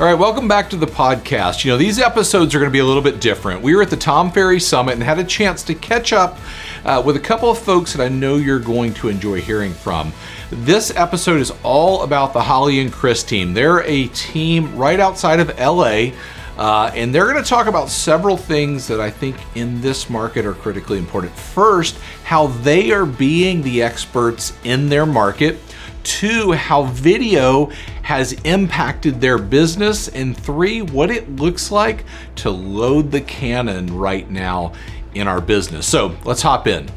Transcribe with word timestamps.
All 0.00 0.04
right, 0.04 0.14
welcome 0.14 0.46
back 0.46 0.70
to 0.70 0.76
the 0.76 0.86
podcast. 0.86 1.64
You 1.64 1.72
know, 1.72 1.76
these 1.76 1.98
episodes 1.98 2.54
are 2.54 2.60
going 2.60 2.70
to 2.70 2.72
be 2.72 2.78
a 2.78 2.84
little 2.84 3.02
bit 3.02 3.20
different. 3.20 3.62
We 3.62 3.74
were 3.74 3.82
at 3.82 3.90
the 3.90 3.96
Tom 3.96 4.30
Ferry 4.30 4.60
Summit 4.60 4.92
and 4.92 5.02
had 5.02 5.18
a 5.18 5.24
chance 5.24 5.64
to 5.64 5.74
catch 5.74 6.12
up 6.12 6.38
uh, 6.84 7.02
with 7.04 7.16
a 7.16 7.20
couple 7.20 7.50
of 7.50 7.58
folks 7.58 7.94
that 7.94 8.04
I 8.04 8.08
know 8.08 8.36
you're 8.36 8.60
going 8.60 8.94
to 8.94 9.08
enjoy 9.08 9.40
hearing 9.40 9.72
from. 9.72 10.12
This 10.50 10.94
episode 10.94 11.40
is 11.40 11.52
all 11.64 12.04
about 12.04 12.32
the 12.32 12.40
Holly 12.40 12.78
and 12.78 12.92
Chris 12.92 13.24
team. 13.24 13.54
They're 13.54 13.82
a 13.82 14.06
team 14.06 14.76
right 14.76 15.00
outside 15.00 15.40
of 15.40 15.48
LA. 15.58 16.12
Uh, 16.56 16.92
and 16.94 17.12
they're 17.12 17.30
going 17.32 17.42
to 17.42 17.48
talk 17.48 17.66
about 17.66 17.88
several 17.88 18.36
things 18.36 18.86
that 18.86 19.00
I 19.00 19.10
think 19.10 19.36
in 19.56 19.80
this 19.80 20.08
market 20.08 20.46
are 20.46 20.54
critically 20.54 20.98
important. 20.98 21.32
First, 21.32 21.98
how 22.22 22.46
they 22.46 22.92
are 22.92 23.06
being 23.06 23.62
the 23.62 23.82
experts 23.82 24.52
in 24.62 24.88
their 24.88 25.06
market. 25.06 25.58
Two, 26.04 26.52
how 26.52 26.84
video 26.84 27.66
has 28.02 28.32
impacted 28.44 29.20
their 29.20 29.38
business. 29.38 30.08
And 30.08 30.36
three, 30.36 30.82
what 30.82 31.10
it 31.10 31.36
looks 31.36 31.70
like 31.70 32.04
to 32.36 32.50
load 32.50 33.10
the 33.10 33.20
cannon 33.20 33.94
right 33.96 34.28
now 34.30 34.72
in 35.14 35.28
our 35.28 35.40
business. 35.40 35.86
So 35.86 36.16
let's 36.24 36.42
hop 36.42 36.66
in. 36.66 36.88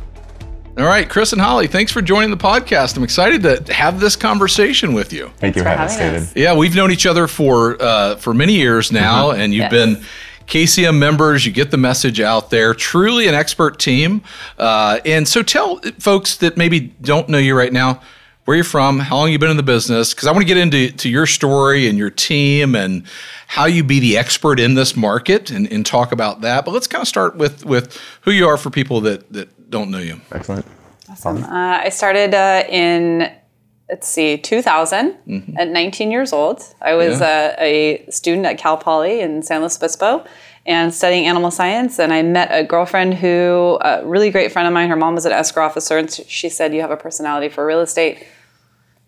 All 0.77 0.85
right, 0.85 1.07
Chris 1.09 1.33
and 1.33 1.41
Holly, 1.41 1.67
thanks 1.67 1.91
for 1.91 2.01
joining 2.01 2.29
the 2.31 2.37
podcast. 2.37 2.95
I'm 2.95 3.03
excited 3.03 3.43
to 3.43 3.73
have 3.73 3.99
this 3.99 4.15
conversation 4.15 4.93
with 4.93 5.11
you. 5.11 5.29
Thank 5.37 5.57
you 5.57 5.63
for 5.63 5.67
having 5.69 5.85
us, 5.85 5.97
David. 5.97 6.29
Yeah, 6.33 6.55
we've 6.55 6.75
known 6.75 6.91
each 6.91 7.05
other 7.05 7.27
for 7.27 7.75
uh, 7.81 8.15
for 8.15 8.33
many 8.33 8.53
years 8.53 8.89
now, 8.89 9.31
and 9.31 9.53
you've 9.53 9.63
Yes. 9.63 9.71
been 9.71 10.03
KCM 10.47 10.97
members. 10.97 11.45
You 11.45 11.51
get 11.51 11.71
the 11.71 11.77
message 11.77 12.21
out 12.21 12.51
there. 12.51 12.73
Truly 12.73 13.27
an 13.27 13.35
expert 13.35 13.79
team. 13.79 14.21
Uh, 14.57 14.99
and 15.05 15.27
so, 15.27 15.43
tell 15.43 15.81
folks 15.99 16.37
that 16.37 16.55
maybe 16.55 16.79
don't 17.01 17.27
know 17.27 17.37
you 17.37 17.53
right 17.55 17.73
now 17.73 18.01
where 18.51 18.57
you're 18.57 18.65
from, 18.65 18.99
how 18.99 19.15
long 19.15 19.31
you've 19.31 19.39
been 19.39 19.49
in 19.49 19.55
the 19.55 19.63
business, 19.63 20.13
because 20.13 20.27
I 20.27 20.31
want 20.33 20.41
to 20.41 20.45
get 20.45 20.57
into 20.57 20.91
to 20.91 21.09
your 21.09 21.25
story 21.25 21.87
and 21.87 21.97
your 21.97 22.09
team 22.09 22.75
and 22.75 23.03
how 23.47 23.63
you 23.63 23.81
be 23.81 24.01
the 24.01 24.17
expert 24.17 24.59
in 24.59 24.73
this 24.73 24.93
market 24.93 25.51
and, 25.51 25.71
and 25.71 25.85
talk 25.85 26.11
about 26.11 26.41
that. 26.41 26.65
But 26.65 26.71
let's 26.71 26.85
kind 26.85 27.01
of 27.01 27.07
start 27.07 27.37
with 27.37 27.65
with 27.65 27.97
who 28.23 28.31
you 28.31 28.45
are 28.49 28.57
for 28.57 28.69
people 28.69 28.99
that 29.01 29.31
that 29.31 29.69
don't 29.69 29.89
know 29.89 29.99
you. 29.99 30.19
Excellent. 30.33 30.65
Uh, 31.09 31.47
I 31.85 31.87
started 31.87 32.33
uh, 32.33 32.65
in, 32.67 33.31
let's 33.89 34.09
see, 34.09 34.37
2000 34.37 35.55
at 35.57 35.69
19 35.69 36.11
years 36.11 36.33
old. 36.33 36.61
I 36.81 36.95
was 36.95 37.21
Yeah. 37.21 37.55
uh, 37.57 37.63
a 37.63 38.05
student 38.09 38.45
at 38.45 38.57
Cal 38.57 38.75
Poly 38.75 39.21
in 39.21 39.43
San 39.43 39.61
Luis 39.61 39.77
Obispo 39.77 40.25
and 40.65 40.93
studying 40.93 41.25
animal 41.25 41.51
science. 41.51 41.99
And 41.99 42.11
I 42.11 42.21
met 42.21 42.49
a 42.51 42.65
girlfriend 42.65 43.13
who, 43.13 43.77
a 43.81 44.05
really 44.05 44.29
great 44.29 44.51
friend 44.51 44.67
of 44.67 44.73
mine, 44.73 44.89
her 44.89 44.97
mom 44.97 45.15
was 45.15 45.25
an 45.25 45.31
escrow 45.31 45.65
officer, 45.65 45.97
and 45.97 46.11
she 46.11 46.49
said, 46.49 46.73
You 46.73 46.81
have 46.81 46.91
a 46.91 46.97
personality 46.97 47.47
for 47.47 47.65
real 47.65 47.79
estate. 47.79 48.25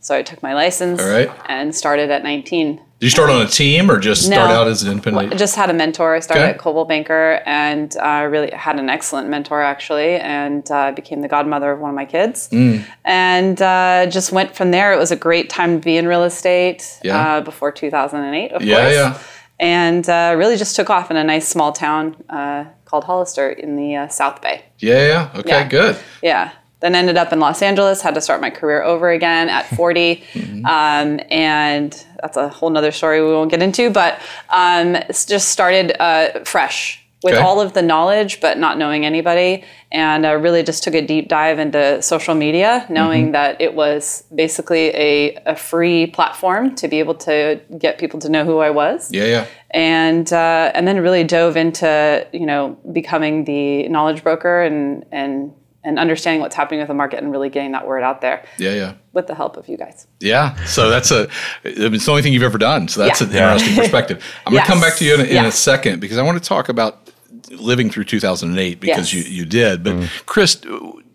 So 0.03 0.13
I 0.15 0.21
took 0.21 0.43
my 0.43 0.53
license 0.53 1.01
All 1.01 1.07
right. 1.09 1.31
and 1.47 1.73
started 1.73 2.11
at 2.11 2.23
19. 2.23 2.75
Did 2.75 2.83
you 2.99 3.09
start 3.09 3.29
on 3.29 3.41
a 3.41 3.47
team 3.47 3.89
or 3.89 3.99
just 3.99 4.25
start 4.25 4.51
out 4.51 4.67
as 4.67 4.83
an 4.83 4.91
independent? 4.91 5.33
I 5.33 5.37
just 5.37 5.55
had 5.55 5.69
a 5.69 5.73
mentor. 5.73 6.13
I 6.15 6.19
started 6.19 6.43
Okay. 6.43 6.51
at 6.51 6.57
Coldwell 6.57 6.83
Banker 6.85 7.41
and 7.45 7.95
uh, 7.97 8.27
really 8.29 8.51
had 8.51 8.77
an 8.79 8.89
excellent 8.89 9.29
mentor 9.29 9.61
actually, 9.61 10.15
and 10.15 10.69
uh, 10.69 10.91
became 10.91 11.21
the 11.21 11.29
godmother 11.29 11.71
of 11.71 11.79
one 11.79 11.89
of 11.89 11.95
my 11.95 12.03
kids. 12.05 12.49
Mm. 12.49 12.85
And 13.05 13.61
uh, 13.61 14.05
just 14.09 14.33
went 14.33 14.53
from 14.55 14.71
there. 14.71 14.91
It 14.93 14.97
was 14.99 15.11
a 15.11 15.15
great 15.17 15.49
time 15.49 15.79
to 15.79 15.83
be 15.83 15.95
in 15.97 16.05
real 16.07 16.23
estate 16.25 16.99
Yeah. 17.01 17.37
uh, 17.37 17.41
before 17.41 17.71
2008, 17.71 18.51
of 18.51 18.61
Yeah, 18.61 18.75
course. 18.81 18.93
yeah. 18.93 19.17
And 19.59 20.09
uh, 20.09 20.35
really 20.37 20.57
just 20.57 20.75
took 20.75 20.89
off 20.89 21.11
in 21.11 21.15
a 21.17 21.23
nice 21.23 21.47
small 21.47 21.71
town 21.71 22.17
uh, 22.29 22.65
called 22.83 23.05
Hollister 23.05 23.49
in 23.49 23.77
the 23.77 23.95
uh, 23.95 24.07
South 24.09 24.41
Bay. 24.41 24.63
yeah, 24.79 25.07
yeah. 25.33 25.39
Okay, 25.39 25.65
good. 25.69 25.97
Yeah. 26.21 26.51
Then 26.83 26.95
ended 26.95 27.15
up 27.17 27.31
in 27.31 27.39
Los 27.39 27.61
Angeles, 27.61 28.01
had 28.01 28.13
to 28.15 28.21
start 28.21 28.41
my 28.41 28.49
career 28.49 28.83
over 28.83 29.09
again 29.09 29.47
at 29.49 29.65
40. 29.77 30.23
Mm-hmm. 30.33 30.65
um, 30.65 31.19
and 31.31 32.05
that's 32.21 32.37
a 32.37 32.49
whole 32.49 32.69
nother 32.69 32.91
story 32.91 33.21
we 33.21 33.31
won't 33.31 33.49
get 33.51 33.61
into, 33.63 33.89
but 33.89 34.19
um, 34.49 34.97
just 35.09 35.47
started 35.49 35.95
uh, 35.99 36.43
fresh 36.43 36.99
with 37.23 37.35
Okay. 37.35 37.41
all 37.41 37.61
of 37.61 37.71
the 37.71 37.81
knowledge, 37.81 38.41
but 38.41 38.57
not 38.57 38.77
knowing 38.77 39.05
anybody. 39.05 39.63
And 39.93 40.25
uh, 40.25 40.35
really 40.35 40.61
just 40.61 40.83
took 40.83 40.93
a 40.93 41.01
deep 41.01 41.29
dive 41.29 41.57
into 41.57 42.01
social 42.01 42.35
media, 42.35 42.85
knowing 42.89 43.25
Mm-hmm. 43.27 43.31
that 43.33 43.61
it 43.61 43.73
was 43.75 44.23
basically 44.35 44.89
a, 44.89 45.35
a 45.45 45.55
free 45.55 46.07
platform 46.07 46.75
to 46.75 46.89
be 46.89 46.99
able 46.99 47.15
to 47.29 47.61
get 47.77 47.97
people 47.97 48.19
to 48.19 48.29
know 48.29 48.43
who 48.43 48.57
I 48.59 48.71
was 48.71 49.09
Yeah, 49.09 49.25
yeah. 49.35 49.45
and 49.71 50.27
uh, 50.33 50.71
and 50.75 50.85
then 50.85 50.99
really 50.99 51.23
dove 51.23 51.55
into 51.55 52.27
you 52.33 52.45
know 52.45 52.77
becoming 52.91 53.45
the 53.45 53.87
knowledge 53.87 54.21
broker 54.21 54.61
and 54.61 55.05
and 55.13 55.53
and 55.83 55.99
understanding 55.99 56.41
what's 56.41 56.55
happening 56.55 56.79
with 56.79 56.87
the 56.87 56.93
market 56.93 57.21
and 57.21 57.31
really 57.31 57.49
getting 57.49 57.71
that 57.73 57.85
word 57.85 58.03
out 58.03 58.21
there 58.21 58.45
Yeah, 58.57 58.73
yeah. 58.73 58.93
with 59.11 59.27
the 59.27 59.35
help 59.35 59.57
of 59.57 59.67
you 59.67 59.77
guys. 59.77 60.07
Yeah. 60.19 60.55
So 60.65 60.89
that's 60.89 61.11
a, 61.11 61.27
it's 61.63 62.05
the 62.05 62.11
only 62.11 62.21
thing 62.23 62.31
you've 62.33 62.43
ever 62.43 62.57
done. 62.57 62.87
So 62.87 63.01
that's 63.05 63.21
Yeah. 63.21 63.27
an 63.27 63.33
interesting 63.53 63.75
perspective. 63.83 64.23
I'm 64.45 64.53
going 64.53 64.63
to 64.63 64.69
come 64.71 64.79
back 64.81 64.95
to 64.97 65.05
you 65.05 65.15
in, 65.15 65.19
a, 65.21 65.23
in 65.25 65.29
Yeah. 65.35 65.47
a 65.47 65.51
second 65.51 65.99
because 65.99 66.17
I 66.17 66.21
want 66.23 66.41
to 66.41 66.47
talk 66.47 66.69
about 66.69 67.09
living 67.51 67.89
through 67.89 68.05
2008 68.05 68.79
because 68.79 69.13
Yes. 69.13 69.27
you, 69.29 69.31
you 69.39 69.45
did. 69.45 69.83
But 69.83 70.09
Chris, 70.25 70.55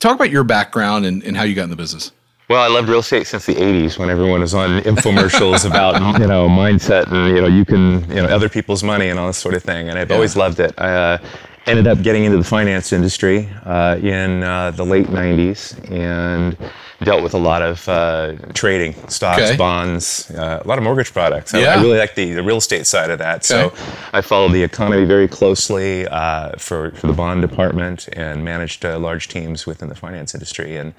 talk 0.00 0.14
about 0.14 0.30
your 0.30 0.44
background 0.44 1.06
and, 1.06 1.22
and 1.24 1.36
how 1.36 1.42
you 1.44 1.54
got 1.54 1.64
in 1.64 1.70
the 1.70 1.76
business. 1.76 2.12
Well, 2.50 2.62
I 2.62 2.68
loved 2.68 2.88
real 2.88 3.00
estate 3.00 3.26
since 3.26 3.44
the 3.44 3.54
'80s 3.56 3.98
when 3.98 4.08
everyone 4.08 4.40
was 4.40 4.54
on 4.54 4.80
infomercials 4.80 5.66
about 5.70 6.18
you 6.18 6.26
know 6.26 6.48
mindset 6.48 7.12
and 7.12 7.36
you 7.36 7.42
know 7.42 7.46
you 7.46 7.66
can 7.66 8.08
you 8.08 8.22
know 8.22 8.24
other 8.24 8.48
people's 8.48 8.82
money 8.82 9.10
and 9.10 9.18
all 9.20 9.26
this 9.26 9.36
sort 9.36 9.54
of 9.54 9.62
thing, 9.62 9.90
and 9.90 9.98
I've 9.98 10.10
always 10.10 10.34
loved 10.34 10.58
it. 10.58 10.72
I 10.78 10.88
uh, 10.94 11.18
ended 11.68 11.86
up 11.86 12.02
getting 12.02 12.24
into 12.24 12.38
the 12.38 12.44
finance 12.44 12.92
industry 12.92 13.48
uh, 13.64 13.98
in 14.02 14.42
uh, 14.42 14.70
the 14.72 14.84
late 14.84 15.06
'90s 15.06 15.74
and 15.90 16.56
dealt 17.04 17.22
with 17.22 17.32
a 17.34 17.38
lot 17.38 17.62
of 17.62 17.88
uh, 17.88 18.34
trading, 18.54 18.92
stocks, 19.08 19.42
Okay. 19.42 19.56
bonds, 19.56 20.32
uh, 20.32 20.60
a 20.64 20.66
lot 20.66 20.78
of 20.78 20.84
mortgage 20.84 21.12
products. 21.12 21.54
I, 21.54 21.60
Yeah. 21.60 21.74
I 21.74 21.80
really 21.80 21.96
like 21.98 22.16
the, 22.16 22.32
the 22.34 22.42
real 22.42 22.56
estate 22.56 22.88
side 22.88 23.10
of 23.10 23.20
that. 23.20 23.44
So 23.44 23.72
I 24.12 24.20
followed 24.20 24.50
the 24.52 24.64
economy 24.64 25.04
very 25.04 25.28
closely 25.28 26.08
uh, 26.08 26.56
for, 26.58 26.90
for 26.92 27.06
the 27.06 27.12
bond 27.12 27.40
department 27.42 28.08
and 28.14 28.44
managed 28.44 28.84
uh, 28.84 28.98
large 28.98 29.28
teams 29.28 29.64
within 29.64 29.88
the 29.88 29.94
finance 29.94 30.34
industry. 30.34 30.76
And 30.76 30.92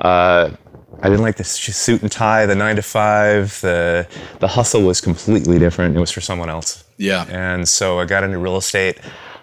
uh, 0.00 0.50
I 1.00 1.08
didn't 1.08 1.22
like 1.22 1.36
the 1.36 1.44
suit 1.44 2.02
and 2.02 2.10
tie, 2.10 2.44
the 2.46 2.56
nine 2.56 2.74
to 2.74 2.82
five. 2.82 3.60
The 3.60 4.08
the 4.40 4.48
hustle 4.48 4.82
was 4.82 5.00
completely 5.00 5.60
different. 5.60 5.96
It 5.96 6.00
was 6.00 6.10
for 6.10 6.20
someone 6.22 6.50
else. 6.50 6.82
Yeah. 6.96 7.24
And 7.28 7.68
so 7.68 8.00
I 8.00 8.04
got 8.04 8.24
into 8.24 8.38
real 8.38 8.56
estate. 8.56 8.98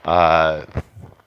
Uh, 0.05 0.65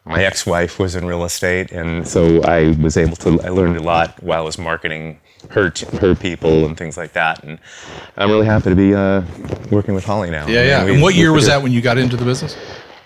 my 0.04 0.24
ex-wife 0.24 0.78
was 0.78 0.94
in 0.94 1.04
real 1.04 1.24
estate, 1.24 1.72
and 1.72 2.06
so 2.06 2.40
I 2.42 2.76
was 2.80 2.96
able 2.96 3.16
to. 3.16 3.40
I 3.42 3.48
learned 3.48 3.76
a 3.76 3.82
lot 3.82 4.22
while 4.22 4.40
I 4.40 4.44
was 4.44 4.56
marketing 4.56 5.18
her 5.50 5.70
t- 5.70 5.86
her 5.98 6.14
people 6.14 6.64
and 6.64 6.76
things 6.76 6.96
like 6.96 7.12
that. 7.14 7.42
And 7.42 7.58
I'm 8.16 8.30
really 8.30 8.46
happy 8.46 8.70
to 8.70 8.76
be 8.76 8.94
uh, 8.94 9.22
working 9.70 9.94
with 9.94 10.04
Holly 10.04 10.30
now. 10.30 10.46
Yeah, 10.46 10.62
yeah. 10.62 10.86
And 10.86 11.02
what 11.02 11.14
year 11.14 11.32
was 11.32 11.46
that 11.46 11.62
when 11.62 11.72
you 11.72 11.80
got 11.80 11.98
into 11.98 12.16
the 12.16 12.24
business? 12.24 12.56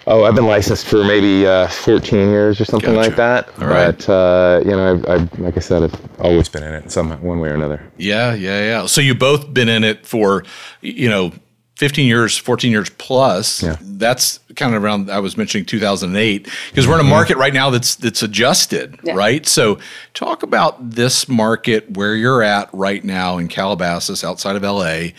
Oh, 0.06 0.24
I've 0.24 0.34
been 0.34 0.46
licensed 0.46 0.86
for 0.86 1.04
maybe 1.04 1.46
uh, 1.46 1.68
14 1.68 2.18
years 2.18 2.60
or 2.60 2.64
something 2.64 2.94
Gotcha. 2.94 3.08
like 3.08 3.16
that. 3.16 3.48
All 3.60 3.68
right. 3.68 3.96
But 3.96 4.08
uh, 4.08 4.62
you 4.64 4.70
know, 4.70 4.94
I've, 4.94 5.08
I've, 5.08 5.38
like 5.38 5.56
I 5.56 5.60
said, 5.60 5.82
I've 5.84 6.20
always 6.20 6.48
been 6.48 6.62
in 6.62 6.74
it 6.74 6.90
some 6.90 7.10
one 7.22 7.38
way 7.38 7.50
or 7.50 7.54
another. 7.54 7.82
Yeah, 7.98 8.34
yeah, 8.34 8.60
yeah. 8.60 8.86
So 8.86 9.00
you 9.00 9.14
both 9.14 9.52
been 9.52 9.68
in 9.68 9.84
it 9.84 10.06
for, 10.06 10.44
you 10.80 11.08
know, 11.08 11.32
15 11.80 12.06
years, 12.06 12.36
14 12.36 12.70
years 12.70 12.90
plus. 12.90 13.62
Yeah. 13.62 13.76
That's 13.80 14.38
kind 14.54 14.74
of 14.74 14.84
around 14.84 15.10
I 15.10 15.18
was 15.20 15.38
mentioning 15.38 15.64
2008 15.64 16.46
because 16.68 16.86
we're 16.86 17.00
in 17.00 17.06
a 17.06 17.08
market 17.08 17.38
right 17.38 17.54
now 17.54 17.70
that's 17.70 17.94
that's 17.94 18.22
adjusted, 18.22 18.98
Yeah. 19.02 19.14
right? 19.14 19.46
So 19.46 19.78
talk 20.12 20.42
about 20.42 20.90
this 20.90 21.26
market 21.26 21.96
where 21.96 22.14
you're 22.14 22.42
at 22.42 22.68
right 22.74 23.02
now 23.02 23.38
in 23.38 23.48
Calabasas 23.48 24.22
outside 24.22 24.56
of 24.56 24.62
LA. 24.62 25.12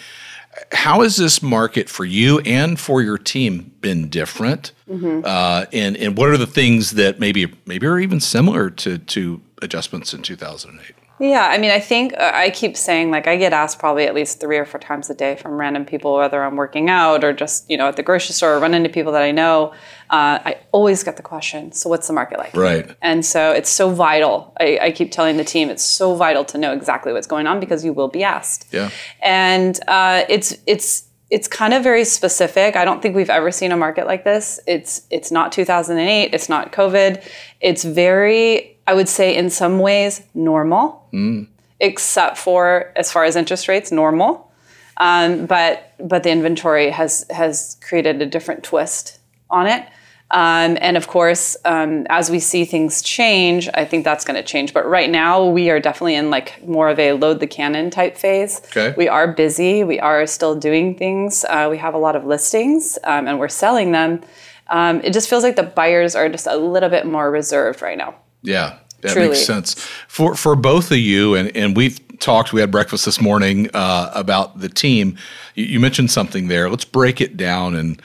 How 0.71 1.01
has 1.01 1.15
this 1.15 1.41
market 1.41 1.89
for 1.89 2.05
you 2.05 2.39
and 2.41 2.79
for 2.79 3.01
your 3.01 3.17
team 3.17 3.71
been 3.81 4.07
different? 4.07 4.71
Uh, 4.87 5.65
and 5.73 5.97
and 5.97 6.15
what 6.15 6.29
are 6.29 6.37
the 6.37 6.45
things 6.45 6.91
that 6.91 7.19
maybe 7.19 7.51
maybe 7.65 7.87
are 7.87 7.97
even 7.97 8.19
similar 8.19 8.69
to 8.69 8.99
to 8.99 9.41
adjustments 9.63 10.13
in 10.13 10.21
2008? 10.21 10.95
Yeah, 11.21 11.47
I 11.47 11.59
mean, 11.59 11.69
I 11.69 11.79
think 11.79 12.13
uh, 12.13 12.31
I 12.33 12.49
keep 12.49 12.75
saying 12.75 13.11
like 13.11 13.27
I 13.27 13.37
get 13.37 13.53
asked 13.53 13.77
probably 13.77 14.05
at 14.05 14.15
least 14.15 14.39
three 14.39 14.57
or 14.57 14.65
four 14.65 14.79
times 14.79 15.07
a 15.11 15.13
day 15.13 15.35
from 15.35 15.53
random 15.53 15.85
people, 15.85 16.15
whether 16.15 16.43
I'm 16.43 16.55
working 16.55 16.89
out 16.89 17.23
or 17.23 17.31
just 17.31 17.69
you 17.69 17.77
know 17.77 17.87
at 17.87 17.95
the 17.95 18.01
grocery 18.01 18.33
store 18.33 18.55
or 18.55 18.59
run 18.59 18.73
into 18.73 18.89
people 18.89 19.11
that 19.11 19.21
I 19.21 19.31
know. 19.31 19.71
Uh, 20.09 20.39
I 20.43 20.57
always 20.71 21.03
get 21.03 21.17
the 21.17 21.23
question, 21.23 21.71
so 21.73 21.89
what's 21.89 22.07
the 22.07 22.13
market 22.13 22.39
like? 22.39 22.55
Right. 22.55 22.89
And 23.03 23.23
so 23.23 23.51
it's 23.51 23.69
so 23.69 23.91
vital. 23.91 24.53
I, 24.59 24.79
I 24.81 24.91
keep 24.91 25.11
telling 25.11 25.37
the 25.37 25.43
team 25.43 25.69
it's 25.69 25.83
so 25.83 26.15
vital 26.15 26.43
to 26.45 26.57
know 26.57 26.73
exactly 26.73 27.13
what's 27.13 27.27
going 27.27 27.45
on 27.45 27.59
because 27.59 27.85
you 27.85 27.93
will 27.93 28.09
be 28.09 28.23
asked. 28.23 28.67
Yeah. 28.71 28.89
And 29.21 29.79
uh, 29.87 30.23
it's 30.27 30.57
it's 30.65 31.07
it's 31.31 31.47
kind 31.47 31.73
of 31.73 31.81
very 31.81 32.03
specific. 32.03 32.75
I 32.75 32.83
don't 32.83 33.01
think 33.01 33.15
we've 33.15 33.29
ever 33.29 33.51
seen 33.51 33.71
a 33.71 33.77
market 33.77 34.05
like 34.05 34.25
this. 34.25 34.59
It's 34.67 35.07
it's 35.09 35.31
not 35.31 35.51
2008. 35.53 36.33
It's 36.33 36.49
not 36.49 36.73
COVID. 36.73 37.23
It's 37.61 37.83
very, 37.85 38.70
I 38.87 38.93
would 38.93 39.09
say, 39.09 39.35
in 39.35 39.49
some 39.49 39.79
ways, 39.79 40.21
normal, 40.33 41.07
except 41.79 42.37
for 42.37 42.91
as 42.95 43.11
far 43.11 43.23
as 43.25 43.35
interest 43.35 43.67
rates, 43.67 43.91
normal. 43.91 44.51
Um, 44.97 45.45
but 45.45 45.93
but 45.99 46.23
the 46.23 46.29
inventory 46.31 46.89
has 46.91 47.25
has 47.29 47.77
created 47.81 48.21
a 48.21 48.25
different 48.25 48.63
twist 48.63 49.19
on 49.49 49.67
it. 49.67 49.85
Um, 50.33 50.77
and 50.79 50.95
of 50.95 51.07
course, 51.07 51.57
um, 51.65 52.05
as 52.09 52.31
we 52.31 52.39
see 52.39 52.63
things 52.63 53.01
change, 53.01 53.67
I 53.73 53.83
think 53.83 54.05
that's 54.05 54.23
going 54.23 54.37
to 54.41 54.43
change. 54.43 54.73
But 54.73 54.87
right 54.87 55.09
now, 55.09 55.45
we 55.45 55.69
are 55.69 55.79
definitely 55.79 56.15
in 56.15 56.29
like 56.29 56.65
more 56.65 56.87
of 56.89 56.99
a 56.99 57.13
load 57.13 57.41
the 57.41 57.47
cannon 57.47 57.89
type 57.89 58.15
phase. 58.15 58.61
Okay. 58.65 58.93
We 58.97 59.09
are 59.09 59.27
busy. 59.33 59.83
We 59.83 59.99
are 59.99 60.25
still 60.25 60.55
doing 60.55 60.95
things. 60.95 61.43
Uh, 61.43 61.67
we 61.69 61.77
have 61.79 61.93
a 61.93 61.97
lot 61.97 62.15
of 62.15 62.25
listings, 62.25 62.97
um, 63.03 63.27
and 63.27 63.39
we're 63.39 63.49
selling 63.49 63.91
them. 63.91 64.21
Um, 64.69 65.01
it 65.03 65.11
just 65.11 65.29
feels 65.29 65.43
like 65.43 65.57
the 65.57 65.63
buyers 65.63 66.15
are 66.15 66.29
just 66.29 66.47
a 66.47 66.55
little 66.55 66.89
bit 66.89 67.05
more 67.05 67.29
reserved 67.29 67.81
right 67.81 67.97
now. 67.97 68.15
Yeah, 68.43 68.77
that 69.01 69.13
Truly. 69.13 69.29
makes 69.29 69.45
sense. 69.45 69.75
For 70.07 70.35
for 70.35 70.55
both 70.55 70.91
of 70.91 70.97
you, 70.97 71.35
and, 71.35 71.55
and 71.55 71.75
we've 71.75 71.99
talked, 72.19 72.53
we 72.53 72.61
had 72.61 72.71
breakfast 72.71 73.05
this 73.05 73.19
morning 73.21 73.69
uh, 73.73 74.11
about 74.13 74.59
the 74.59 74.69
team. 74.69 75.17
You, 75.55 75.65
you 75.65 75.79
mentioned 75.79 76.11
something 76.11 76.47
there. 76.47 76.69
Let's 76.69 76.85
break 76.85 77.21
it 77.21 77.37
down 77.37 77.75
and 77.75 78.01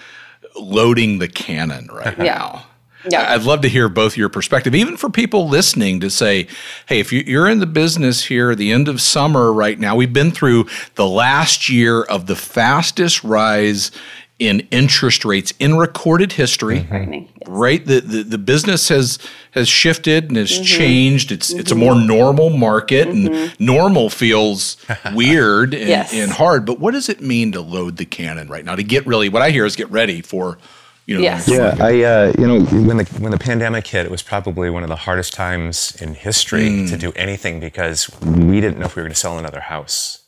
loading 0.59 1.19
the 1.19 1.29
cannon 1.29 1.88
right 1.93 2.17
Yeah. 2.19 2.25
now. 2.25 2.67
Yeah. 3.09 3.33
I'd 3.33 3.43
love 3.44 3.61
to 3.61 3.69
hear 3.69 3.88
both 3.88 4.17
your 4.17 4.29
perspective, 4.29 4.75
even 4.75 4.97
for 4.97 5.09
people 5.09 5.49
listening 5.49 6.00
to 6.00 6.11
say, 6.11 6.49
hey, 6.87 6.99
if 6.99 7.12
you- 7.12 7.23
you're 7.25 7.47
in 7.47 7.61
the 7.61 7.67
business 7.67 8.25
here, 8.25 8.55
the 8.56 8.73
end 8.73 8.88
of 8.88 9.00
summer 9.00 9.53
right 9.53 9.79
now, 9.79 9.94
we've 9.94 10.12
been 10.12 10.33
through 10.33 10.67
the 10.97 11.06
last 11.06 11.69
year 11.69 12.03
of 12.03 12.27
the 12.27 12.35
fastest 12.35 13.23
rise 13.23 13.93
in 14.38 14.61
interest 14.71 15.25
rates 15.25 15.53
in 15.59 15.77
recorded 15.77 16.33
history 16.33 16.81
mm-hmm. 16.81 16.88
Frightening. 16.88 17.29
Yes. 17.41 17.49
right 17.49 17.87
the, 17.87 18.00
the 18.00 18.23
the 18.23 18.38
business 18.38 18.88
has 18.88 19.19
has 19.53 19.67
shifted 19.67 20.25
and 20.25 20.37
has 20.37 20.50
mm-hmm. 20.50 20.65
changed 20.65 21.33
it's 21.33 21.50
it's 21.50 21.71
a 21.71 21.75
mm-hmm. 21.75 21.85
more 21.85 21.94
normal 21.94 22.50
market 22.50 23.09
and 23.09 23.59
normal 23.59 24.11
feels 24.11 24.77
weird 25.15 25.73
and, 25.73 25.88
Yes. 25.88 26.12
and 26.12 26.31
hard 26.33 26.67
but 26.67 26.79
what 26.79 26.93
does 26.93 27.09
it 27.09 27.23
mean 27.23 27.53
to 27.53 27.62
load 27.62 27.97
the 27.97 28.05
cannon 28.05 28.49
right 28.49 28.65
now 28.65 28.77
to 28.77 28.83
get 28.83 29.06
really 29.06 29.31
what 29.31 29.41
i 29.41 29.50
hear 29.50 29.65
is 29.65 29.75
get 29.75 29.91
ready 29.91 30.21
for 30.21 30.59
you 31.06 31.15
know 31.15 31.23
Yes. 31.23 31.49
Yeah. 31.49 31.77
I 31.79 32.03
uh, 32.03 32.33
you 32.37 32.47
know 32.47 32.61
when 32.65 32.97
the 32.97 33.05
when 33.21 33.31
the 33.31 33.38
pandemic 33.38 33.87
hit, 33.87 34.05
it 34.05 34.11
was 34.11 34.23
probably 34.23 34.71
one 34.71 34.83
of 34.83 34.88
the 34.88 34.97
hardest 34.97 35.33
times 35.33 35.97
in 36.03 36.15
history 36.15 36.65
to 36.88 36.97
mm. 36.97 36.99
do 36.99 37.12
anything 37.12 37.61
because 37.61 38.11
we 38.23 38.61
didn't 38.61 38.81
know 38.81 38.87
if 38.87 38.97
we 38.97 39.03
were 39.03 39.06
going 39.06 39.15
to 39.15 39.19
sell 39.19 39.38
another 39.38 39.61
house. 39.61 40.25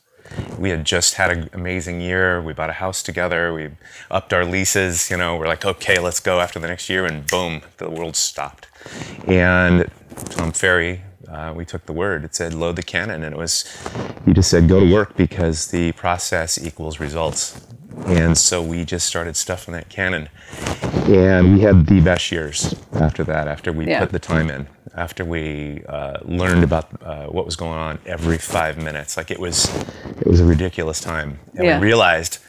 We 0.59 0.71
had 0.71 0.83
just 0.83 1.13
had 1.13 1.31
an 1.31 1.49
amazing 1.53 2.01
year. 2.01 2.41
We 2.41 2.51
bought 2.51 2.69
a 2.69 2.73
house 2.73 3.01
together. 3.01 3.53
We 3.53 3.69
upped 4.11 4.33
our 4.33 4.43
leases. 4.43 5.09
You 5.09 5.15
know, 5.15 5.37
we're 5.37 5.47
like, 5.47 5.65
okay, 5.65 5.99
let's 5.99 6.19
go 6.19 6.41
after 6.41 6.59
the 6.59 6.67
next 6.67 6.89
year, 6.89 7.05
and 7.05 7.25
boom, 7.25 7.61
the 7.77 7.89
world 7.89 8.17
stopped. 8.17 8.67
And 9.25 9.89
Tom 10.31 10.51
Ferry, 10.51 11.01
uh, 11.29 11.53
we 11.55 11.63
took 11.63 11.85
the 11.85 11.93
word. 11.93 12.25
It 12.25 12.35
said, 12.35 12.53
load 12.53 12.75
the 12.75 12.83
cannon, 12.83 13.23
and 13.23 13.33
it 13.33 13.37
was, 13.37 13.63
he 14.25 14.33
just 14.33 14.49
said, 14.49 14.67
go 14.67 14.81
to 14.81 14.93
work 14.93 15.15
because 15.15 15.67
the 15.67 15.93
process 15.93 16.61
equals 16.61 16.99
results. 16.99 17.65
And 18.05 18.37
so 18.37 18.61
we 18.61 18.85
just 18.85 19.07
started 19.07 19.35
stuffing 19.35 19.73
that 19.73 19.89
cannon. 19.89 20.29
And 21.07 21.53
we 21.53 21.61
had 21.61 21.87
the 21.87 21.99
best 22.01 22.31
years 22.31 22.75
after 22.93 23.23
that, 23.25 23.47
after 23.47 23.71
we 23.71 23.87
Yeah. 23.87 23.99
put 23.99 24.11
the 24.11 24.19
time 24.19 24.49
in, 24.49 24.67
after 24.95 25.25
we 25.25 25.83
uh, 25.87 26.17
learned 26.23 26.63
about 26.63 26.89
uh, 27.03 27.25
what 27.27 27.45
was 27.45 27.55
going 27.55 27.77
on 27.77 27.99
every 28.05 28.37
five 28.37 28.77
minutes. 28.77 29.17
Like 29.17 29.31
it 29.31 29.39
was, 29.39 29.65
it 30.19 30.27
was 30.27 30.39
a 30.39 30.45
ridiculous 30.45 30.99
time. 30.99 31.39
And 31.55 31.65
Yeah. 31.65 31.79
we 31.79 31.85
realized 31.87 32.39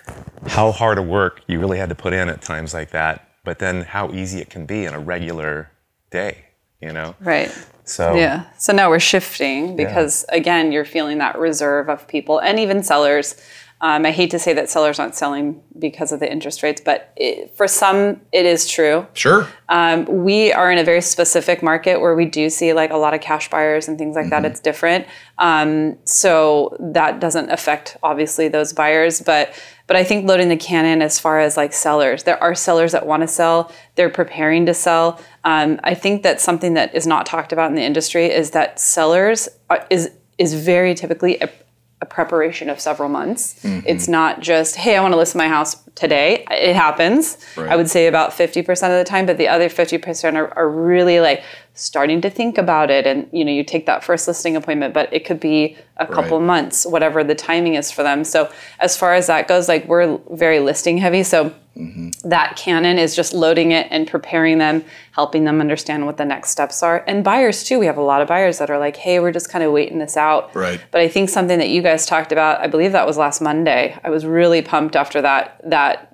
how 0.49 0.73
hard 0.73 0.99
a 0.99 1.03
work 1.03 1.43
you 1.47 1.59
really 1.59 1.79
had 1.79 1.89
to 1.89 1.95
put 1.95 2.13
in 2.13 2.29
at 2.29 2.43
times 2.43 2.75
like 2.75 2.91
that, 2.91 3.27
but 3.45 3.59
then 3.59 3.83
how 3.83 4.11
easy 4.13 4.41
it 4.41 4.51
can 4.51 4.67
be 4.67 4.85
in 4.85 4.95
a 4.95 4.99
regular 5.01 5.71
day, 6.11 6.45
you 6.81 6.93
know? 6.93 7.15
Right. 7.21 7.51
So 7.85 8.15
Yeah. 8.15 8.45
So 8.59 8.73
now 8.73 8.91
we're 8.91 9.01
shifting 9.01 9.75
because 9.77 10.25
again, 10.29 10.71
you're 10.71 10.85
feeling 10.85 11.19
that 11.19 11.39
reserve 11.39 11.89
of 11.89 12.07
people 12.09 12.39
and 12.39 12.59
even 12.61 12.83
sellers. 12.83 13.37
Um, 13.83 14.05
I 14.05 14.11
hate 14.11 14.31
to 14.33 14.39
say 14.39 14.53
that 14.53 14.69
sellers 14.69 14.99
aren't 14.99 15.15
selling 15.15 15.63
because 15.79 16.13
of 16.13 16.21
the 16.21 16.31
interest 16.31 16.63
rates, 16.63 16.83
but 16.85 17.13
it, 17.17 17.57
for 17.57 17.67
some, 17.67 18.21
it 18.31 18.45
is 18.45 18.69
true. 18.69 19.07
sure 19.15 19.49
Um, 19.71 20.05
we 20.05 20.53
are 20.53 20.71
in 20.71 20.77
a 20.77 20.85
very 20.85 21.01
specific 21.01 21.63
market 21.63 22.01
where 22.01 22.15
we 22.15 22.27
do 22.27 22.51
see 22.51 22.75
like 22.75 22.91
a 22.91 22.97
lot 22.97 23.15
of 23.15 23.23
cash 23.23 23.49
buyers 23.49 23.89
and 23.89 23.97
things 23.97 24.17
like 24.17 24.29
that. 24.31 24.45
It's 24.45 24.61
different, 24.61 25.07
um, 25.39 25.97
so 26.05 26.77
that 26.79 27.21
doesn't 27.21 27.51
affect 27.51 27.97
obviously 28.03 28.49
those 28.49 28.73
buyers. 28.73 29.23
But 29.23 29.55
but 29.87 29.97
I 29.97 30.05
think 30.05 30.29
loading 30.29 30.51
the 30.51 30.57
cannon 30.57 31.03
as 31.03 31.19
far 31.19 31.41
as 31.41 31.57
like 31.57 31.73
sellers, 31.73 32.23
there 32.23 32.41
are 32.41 32.55
sellers 32.55 32.93
that 32.93 33.07
want 33.07 33.23
to 33.23 33.27
sell. 33.27 33.73
They're 33.97 34.09
preparing 34.09 34.67
to 34.67 34.75
sell. 34.75 35.21
Um, 35.43 35.81
I 35.83 35.95
think 35.95 36.23
that 36.23 36.41
something 36.41 36.75
that 36.75 36.95
is 36.95 37.09
not 37.09 37.27
talked 37.27 37.53
about 37.53 37.71
in 37.71 37.77
the 37.77 37.83
industry 37.83 38.27
is 38.27 38.51
that 38.51 38.79
sellers 38.79 39.49
are, 39.71 39.87
is 39.91 40.11
is 40.39 40.55
very 40.55 40.95
typically 40.95 41.41
a, 42.01 42.07
preparation 42.07 42.69
of 42.69 42.81
several 42.81 43.09
months. 43.09 43.63
Mm-hmm. 43.63 43.87
It's 43.87 44.09
not 44.09 44.41
just, 44.41 44.77
hey, 44.77 44.97
I 44.97 45.01
want 45.01 45.13
to 45.13 45.19
list 45.19 45.35
my 45.35 45.49
house 45.49 45.77
today. 45.95 46.45
It 46.51 46.75
happens. 46.75 47.39
Right. 47.57 47.71
I 47.71 47.77
would 47.77 47.89
say 47.89 48.07
about 48.07 48.33
50% 48.33 48.69
of 48.69 48.99
the 48.99 49.05
time, 49.05 49.27
but 49.27 49.39
the 49.39 49.49
other 49.49 49.69
50% 49.69 50.35
are, 50.35 50.53
are 50.57 50.69
really 50.69 51.21
like 51.21 51.43
starting 51.75 52.21
to 52.21 52.31
think 52.31 52.59
about 52.59 52.91
it. 52.91 53.07
And, 53.07 53.29
you 53.33 53.45
know, 53.45 53.53
you 53.53 53.65
take 53.65 53.87
that 53.87 54.05
first 54.05 54.29
listing 54.29 54.57
appointment, 54.57 54.93
but 54.93 55.13
it 55.13 55.25
could 55.25 55.41
be 55.41 55.77
a 55.97 56.07
couple 56.07 56.39
Right. 56.39 56.47
months, 56.47 56.87
whatever 56.87 57.23
the 57.23 57.35
timing 57.35 57.75
is 57.75 57.91
for 57.91 58.03
them. 58.03 58.25
So 58.25 58.51
as 58.81 58.97
far 58.97 59.15
as 59.15 59.27
that 59.29 59.49
goes, 59.49 59.69
like 59.69 59.87
we're 59.87 60.19
very 60.31 60.59
listing 60.59 60.99
heavy. 60.99 61.23
So 61.23 61.53
mm-hmm. 61.77 62.11
that 62.29 62.57
cannon 62.57 62.99
is 62.99 63.15
just 63.15 63.33
loading 63.33 63.73
it 63.73 63.87
and 63.91 64.07
preparing 64.07 64.59
them, 64.59 64.85
helping 65.13 65.45
them 65.45 65.61
understand 65.61 66.07
what 66.07 66.17
the 66.17 66.25
next 66.25 66.51
steps 66.51 66.83
are. 66.83 67.05
And 67.07 67.23
buyers 67.23 67.65
too, 67.65 67.79
we 67.79 67.87
have 67.87 67.99
a 67.99 68.03
lot 68.03 68.23
of 68.23 68.29
buyers 68.29 68.59
that 68.59 68.71
are 68.71 68.79
like, 68.79 68.97
hey, 68.97 69.21
we're 69.21 69.33
just 69.33 69.51
kind 69.51 69.63
of 69.63 69.73
waiting 69.73 69.99
this 69.99 70.17
out. 70.17 70.55
Right. 70.55 70.81
But 70.91 71.03
I 71.03 71.09
think 71.09 71.29
something 71.29 71.59
that 71.59 71.69
you 71.69 71.83
guys 71.83 72.07
talked 72.07 72.33
about, 72.33 72.61
I 72.61 72.67
believe 72.67 72.93
that 72.93 73.07
was 73.07 73.17
last 73.19 73.41
Monday. 73.41 73.97
I 74.03 74.11
was 74.11 74.25
really 74.25 74.63
pumped 74.63 74.97
after 74.97 75.21
that 75.23 75.61
that 75.65 76.10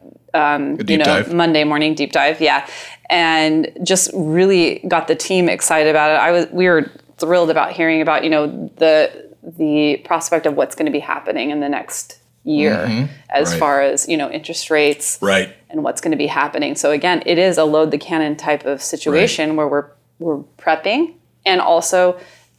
deep 0.77 0.91
you 0.91 0.99
know 0.99 1.05
dive 1.05 1.33
Monday 1.33 1.65
morning 1.65 1.95
deep 1.95 2.13
dive, 2.13 2.41
yeah, 2.41 2.69
and 3.11 3.71
just 3.83 4.11
really 4.15 4.81
got 4.89 5.09
the 5.09 5.15
team 5.15 5.49
excited 5.49 5.91
about 5.91 6.11
it. 6.11 6.15
I 6.15 6.31
was 6.33 6.47
we 6.51 6.67
were 6.69 6.91
thrilled 7.19 7.51
about 7.51 7.73
hearing 7.73 8.01
about 8.03 8.25
you 8.25 8.31
know 8.31 8.71
the 8.77 9.27
the 9.43 9.97
prospect 10.05 10.45
of 10.47 10.55
what's 10.55 10.75
going 10.75 10.87
to 10.87 10.93
be 10.93 10.99
happening 11.01 11.51
in 11.51 11.61
the 11.61 11.69
next 11.69 12.19
year 12.45 12.75
as 12.75 13.49
Mm-hmm. 13.49 13.53
Right. 13.53 13.59
far 13.59 13.81
as 13.83 14.09
you 14.09 14.17
know 14.17 14.31
interest 14.31 14.71
rates 14.71 15.19
right 15.21 15.55
and 15.71 15.83
what's 15.83 16.01
going 16.01 16.13
to 16.13 16.17
be 16.17 16.27
happening. 16.29 16.77
So 16.77 16.91
again, 16.93 17.23
it 17.27 17.39
is 17.39 17.59
a 17.59 17.65
load 17.65 17.91
the 17.91 17.99
cannon 17.99 18.37
type 18.37 18.65
of 18.65 18.83
situation 18.83 19.57
where 19.57 19.69
we're 19.69 19.89
we're 20.19 20.43
prepping 20.59 21.15
and 21.45 21.61
also 21.61 22.19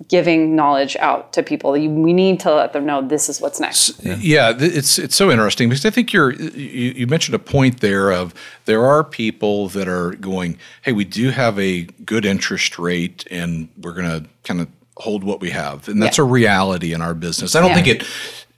giving 0.09 0.55
knowledge 0.55 0.95
out 0.99 1.33
to 1.33 1.41
people. 1.43 1.75
You- 1.75 1.89
We 1.89 2.13
need 2.13 2.39
to 2.41 2.53
let 2.53 2.71
them 2.73 2.85
know 2.85 3.01
this 3.01 3.29
is 3.29 3.41
what's 3.41 3.59
next. 3.59 3.99
Yeah, 4.03 4.53
th- 4.53 4.71
it's 4.73 4.99
it's 4.99 5.15
so 5.15 5.31
interesting 5.31 5.69
because 5.69 5.85
I 5.85 5.89
think 5.89 6.13
you're 6.13 6.33
you, 6.33 6.91
you 6.95 7.07
mentioned 7.07 7.35
a 7.35 7.39
point 7.39 7.79
there 7.81 8.11
of 8.11 8.33
there 8.65 8.85
are 8.85 9.03
people 9.03 9.67
that 9.69 9.87
are 9.87 10.11
going, 10.11 10.57
hey, 10.83 10.91
we 10.91 11.03
do 11.03 11.31
have 11.31 11.57
a 11.59 11.83
good 12.05 12.25
interest 12.25 12.77
rate 12.79 13.25
and 13.31 13.69
we're 13.81 13.93
going 13.93 14.09
to 14.23 14.29
kind 14.43 14.61
of 14.61 14.67
hold 14.97 15.23
what 15.23 15.39
we 15.41 15.49
have, 15.51 15.87
and 15.87 16.01
that's 16.01 16.17
Yeah. 16.17 16.23
a 16.23 16.27
reality 16.27 16.93
in 16.93 17.01
our 17.01 17.13
business. 17.13 17.55
I 17.55 17.59
don't 17.61 17.69
Yeah. 17.69 17.75
think 17.83 17.87
it 17.87 18.03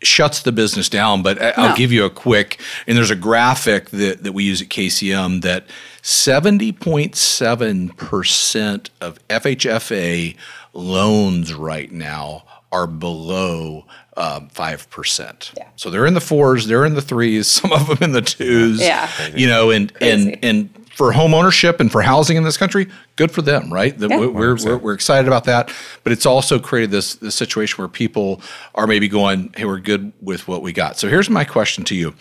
shuts 0.01 0.41
the 0.43 0.51
business 0.51 0.87
down, 0.89 1.21
but 1.23 1.41
I, 1.41 1.49
I'll 1.57 1.69
No. 1.69 1.75
give 1.75 1.91
you 1.91 2.05
a 2.05 2.09
quick. 2.09 2.59
And 2.87 2.97
there's 2.97 3.11
a 3.11 3.15
graphic 3.15 3.89
that 3.91 4.23
that 4.23 4.31
we 4.33 4.43
use 4.45 4.61
at 4.61 4.69
KCM 4.69 5.41
that 5.41 5.65
seventy 6.01 6.71
point 6.71 7.15
seven 7.15 7.89
percent 7.89 8.89
of 9.01 9.19
FHFA 9.27 10.35
loans 10.73 11.53
right 11.53 11.91
now 11.91 12.43
are 12.71 12.87
below 12.87 13.85
um, 14.15 14.47
five 14.49 14.89
percent. 14.89 15.51
Yeah. 15.57 15.67
So 15.75 15.89
they're 15.89 16.05
in 16.05 16.13
the 16.13 16.21
fours, 16.21 16.67
they're 16.67 16.85
in 16.85 16.93
the 16.95 17.01
threes, 17.01 17.47
some 17.51 17.71
of 17.73 17.87
them 17.87 17.97
in 18.01 18.11
the 18.11 18.21
twos. 18.21 18.79
Yeah. 18.81 19.09
You 19.35 19.47
know, 19.47 19.71
and 19.71 19.93
Crazy. 19.93 20.33
and 20.33 20.45
and 20.45 20.89
for 20.95 21.11
home 21.13 21.33
ownership 21.33 21.79
and 21.79 21.89
for 21.91 22.01
housing 22.01 22.35
in 22.37 22.43
this 22.43 22.57
country, 22.57 22.87
good 23.19 23.31
for 23.31 23.41
them, 23.43 23.71
right? 23.71 23.95
That 23.99 24.09
Yeah. 24.09 24.17
we're, 24.19 24.29
we're, 24.31 24.55
we're, 24.65 24.77
we're 24.77 24.93
excited 24.93 25.27
about 25.27 25.43
that. 25.43 25.71
But 26.03 26.13
it's 26.13 26.25
also 26.25 26.57
created 26.57 26.89
this 26.89 27.15
this 27.15 27.35
situation 27.35 27.77
where 27.77 27.89
people 27.89 28.41
are 28.73 28.87
maybe 28.87 29.07
going, 29.07 29.53
"Hey, 29.55 29.65
we're 29.65 29.79
good 29.79 30.13
with 30.21 30.47
what 30.47 30.61
we 30.63 30.71
got." 30.73 30.97
So 30.97 31.07
here's 31.09 31.29
my 31.29 31.43
question 31.43 31.83
to 31.85 31.95
you: 31.95 32.15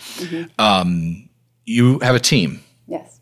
um, 0.59 1.28
You 1.64 2.00
have 2.00 2.14
a 2.17 2.21
team. 2.21 2.61
Yes. 2.87 3.21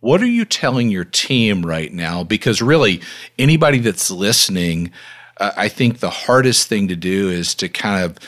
What 0.00 0.22
are 0.22 0.26
you 0.38 0.44
telling 0.44 0.88
your 0.90 1.04
team 1.04 1.64
right 1.64 1.92
now? 1.92 2.24
Because 2.24 2.62
really, 2.62 3.00
anybody 3.38 3.78
that's 3.78 4.10
listening, 4.10 4.90
uh, 5.38 5.52
I 5.56 5.68
think 5.68 5.98
the 5.98 6.10
hardest 6.10 6.68
thing 6.68 6.88
to 6.88 6.96
do 6.96 7.28
is 7.28 7.54
to 7.56 7.68
kind 7.68 8.04
of 8.04 8.18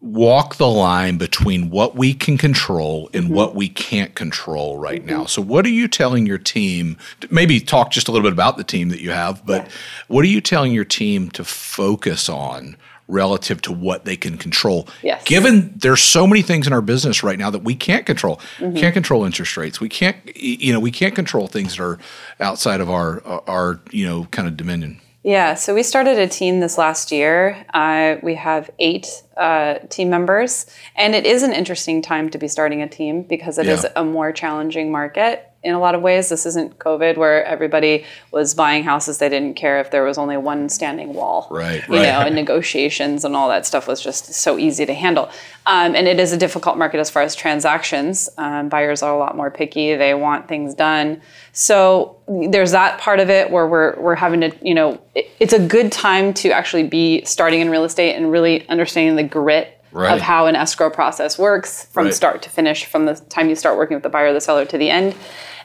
walk 0.00 0.56
the 0.56 0.68
line 0.68 1.18
between 1.18 1.70
what 1.70 1.96
we 1.96 2.14
can 2.14 2.38
control 2.38 3.10
and 3.12 3.24
mm-hmm. 3.26 3.34
what 3.34 3.54
we 3.54 3.68
can't 3.68 4.14
control 4.14 4.78
right 4.78 5.00
mm-hmm. 5.00 5.18
now. 5.18 5.24
So, 5.26 5.42
what 5.42 5.66
are 5.66 5.70
you 5.70 5.88
telling 5.88 6.26
your 6.26 6.38
team? 6.38 6.96
Maybe 7.30 7.60
talk 7.60 7.90
just 7.90 8.08
a 8.08 8.12
little 8.12 8.24
bit 8.24 8.32
about 8.32 8.56
the 8.56 8.64
team 8.64 8.90
that 8.90 9.00
you 9.00 9.10
have, 9.10 9.44
but 9.44 9.64
Yeah. 9.64 9.70
what 10.06 10.24
are 10.24 10.28
you 10.28 10.40
telling 10.40 10.72
your 10.72 10.84
team 10.84 11.30
to 11.30 11.44
focus 11.44 12.28
on? 12.28 12.76
Relative 13.10 13.62
to 13.62 13.72
what 13.72 14.04
they 14.04 14.18
can 14.18 14.36
control, 14.36 14.86
Yes. 15.02 15.24
given 15.24 15.72
there's 15.74 16.02
so 16.02 16.26
many 16.26 16.42
things 16.42 16.66
in 16.66 16.74
our 16.74 16.82
business 16.82 17.22
right 17.22 17.38
now 17.38 17.48
that 17.48 17.64
we 17.64 17.74
can't 17.74 18.04
control. 18.04 18.38
Mm-hmm. 18.58 18.76
Can't 18.76 18.92
control 18.92 19.24
interest 19.24 19.56
rates. 19.56 19.80
We 19.80 19.88
can't, 19.88 20.16
you 20.36 20.74
know, 20.74 20.78
we 20.78 20.90
can't 20.90 21.14
control 21.14 21.46
things 21.48 21.76
that 21.76 21.82
are 21.82 21.98
outside 22.38 22.82
of 22.82 22.90
our, 22.90 23.22
our, 23.48 23.80
you 23.92 24.06
know, 24.06 24.24
kind 24.30 24.46
of 24.46 24.58
dominion. 24.58 25.00
Yeah, 25.24 25.54
so 25.54 25.74
we 25.74 25.82
started 25.82 26.16
a 26.18 26.28
team 26.28 26.60
this 26.60 26.78
last 26.78 27.10
year. 27.10 27.66
Uh, 27.74 28.16
we 28.22 28.36
have 28.36 28.70
eight 28.78 29.08
uh, 29.36 29.74
team 29.90 30.10
members, 30.10 30.66
and 30.96 31.14
it 31.14 31.26
is 31.26 31.42
an 31.42 31.52
interesting 31.52 32.02
time 32.02 32.30
to 32.30 32.38
be 32.38 32.46
starting 32.48 32.82
a 32.82 32.88
team 32.88 33.22
because 33.22 33.58
it 33.58 33.66
is 33.66 33.84
Yeah. 33.84 33.90
a 33.96 34.04
more 34.04 34.32
challenging 34.32 34.92
market. 34.92 35.47
In 35.62 35.74
a 35.74 35.80
lot 35.80 35.94
of 35.94 36.02
ways. 36.02 36.28
This 36.28 36.46
isn't 36.46 36.78
COVID 36.78 37.16
where 37.16 37.44
everybody 37.44 38.04
was 38.30 38.54
buying 38.54 38.84
houses 38.84 39.18
they 39.18 39.28
didn't 39.28 39.54
care 39.54 39.80
if 39.80 39.90
there 39.90 40.04
was 40.04 40.16
only 40.16 40.36
one 40.36 40.68
standing 40.68 41.14
wall. 41.14 41.48
Right, 41.50 41.86
You 41.88 41.96
right. 41.96 42.02
know, 42.02 42.20
and 42.20 42.34
negotiations 42.34 43.24
and 43.24 43.34
all 43.34 43.48
that 43.48 43.66
stuff 43.66 43.88
was 43.88 44.00
just 44.00 44.26
so 44.26 44.56
easy 44.58 44.86
to 44.86 44.94
handle. 44.94 45.30
Um, 45.66 45.96
and 45.96 46.06
it 46.06 46.20
is 46.20 46.32
a 46.32 46.36
difficult 46.36 46.78
market 46.78 46.98
as 47.00 47.10
far 47.10 47.22
as 47.22 47.34
transactions. 47.34 48.28
Um, 48.38 48.68
buyers 48.68 49.02
are 49.02 49.12
a 49.12 49.18
lot 49.18 49.36
more 49.36 49.50
picky. 49.50 49.96
They 49.96 50.14
want 50.14 50.46
things 50.46 50.74
done. 50.74 51.20
So 51.52 52.16
there's 52.28 52.70
that 52.70 53.00
part 53.00 53.18
of 53.18 53.28
it 53.28 53.50
where 53.50 53.66
we're 53.66 53.98
we're 54.00 54.14
having 54.14 54.40
to, 54.42 54.52
you 54.62 54.74
know, 54.74 55.00
it, 55.14 55.28
it's 55.40 55.52
a 55.52 55.58
good 55.58 55.90
time 55.90 56.32
to 56.34 56.50
actually 56.50 56.84
be 56.84 57.24
starting 57.24 57.60
in 57.60 57.68
real 57.68 57.84
estate 57.84 58.14
and 58.14 58.30
really 58.30 58.66
understanding 58.68 59.16
the 59.16 59.24
grit 59.24 59.77
Right. 59.92 60.12
of 60.12 60.20
how 60.20 60.46
an 60.46 60.54
escrow 60.56 60.90
process 60.90 61.38
works 61.38 61.86
from 61.86 62.06
Right. 62.06 62.14
start 62.14 62.42
to 62.42 62.50
finish, 62.50 62.84
from 62.84 63.06
the 63.06 63.14
time 63.14 63.48
you 63.48 63.54
start 63.54 63.76
working 63.76 63.94
with 63.94 64.02
the 64.02 64.08
buyer 64.08 64.32
the 64.32 64.40
seller 64.40 64.64
to 64.66 64.78
the 64.78 64.90
end. 64.90 65.14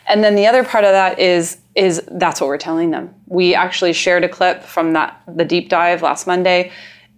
And 0.08 0.24
then 0.24 0.36
the 0.36 0.48
other 0.48 0.63
part 0.63 0.84
of 0.84 0.92
that 0.92 1.20
is 1.20 1.58
is 1.75 2.01
that's 2.12 2.39
what 2.39 2.48
we're 2.48 2.58
telling 2.58 2.92
them. 2.92 3.13
We 3.27 3.56
actually 3.56 3.94
shared 3.94 4.24
a 4.24 4.30
clip 4.30 4.63
from 4.63 4.94
that 4.94 5.22
the 5.27 5.46
deep 5.46 5.70
dive 5.70 6.01
last 6.01 6.27
Monday. 6.27 6.72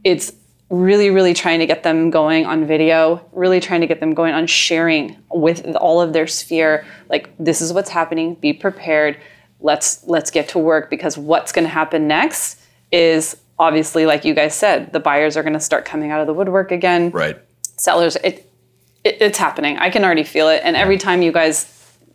It's 0.03 0.31
really 0.69 1.09
really 1.11 1.33
trying 1.33 1.59
to 1.59 1.65
get 1.65 1.83
them 1.83 2.09
going 2.09 2.45
on 2.45 2.65
video, 2.65 3.23
really 3.31 3.59
trying 3.59 3.81
to 3.81 3.87
get 3.87 3.99
them 3.99 4.13
going 4.13 4.33
on 4.33 4.47
sharing 4.47 5.15
with 5.31 5.75
all 5.75 6.01
of 6.01 6.13
their 6.13 6.27
sphere 6.27 6.85
like 7.09 7.29
this 7.37 7.61
is 7.61 7.71
what's 7.73 7.89
happening, 7.89 8.35
be 8.35 8.53
prepared. 8.53 9.17
Let's 9.59 10.03
let's 10.07 10.31
get 10.31 10.49
to 10.49 10.59
work 10.59 10.89
because 10.89 11.17
what's 11.17 11.51
going 11.51 11.65
to 11.65 11.69
happen 11.69 12.07
next 12.07 12.59
is 12.91 13.37
obviously 13.57 14.05
like 14.05 14.25
you 14.25 14.33
guys 14.33 14.55
said, 14.55 14.91
the 14.93 14.99
buyers 14.99 15.37
are 15.37 15.43
going 15.43 15.53
to 15.53 15.59
start 15.59 15.85
coming 15.85 16.11
out 16.11 16.21
of 16.21 16.27
the 16.27 16.33
woodwork 16.33 16.71
again. 16.71 17.11
Right. 17.11 17.37
sellers 17.77 18.15
it, 18.17 18.49
it 19.03 19.17
it's 19.21 19.37
happening. 19.37 19.77
I 19.77 19.89
can 19.89 20.03
already 20.03 20.23
feel 20.23 20.49
it. 20.49 20.61
And 20.63 20.75
every 20.75 20.97
time 20.97 21.21
you 21.21 21.31
guys 21.31 21.71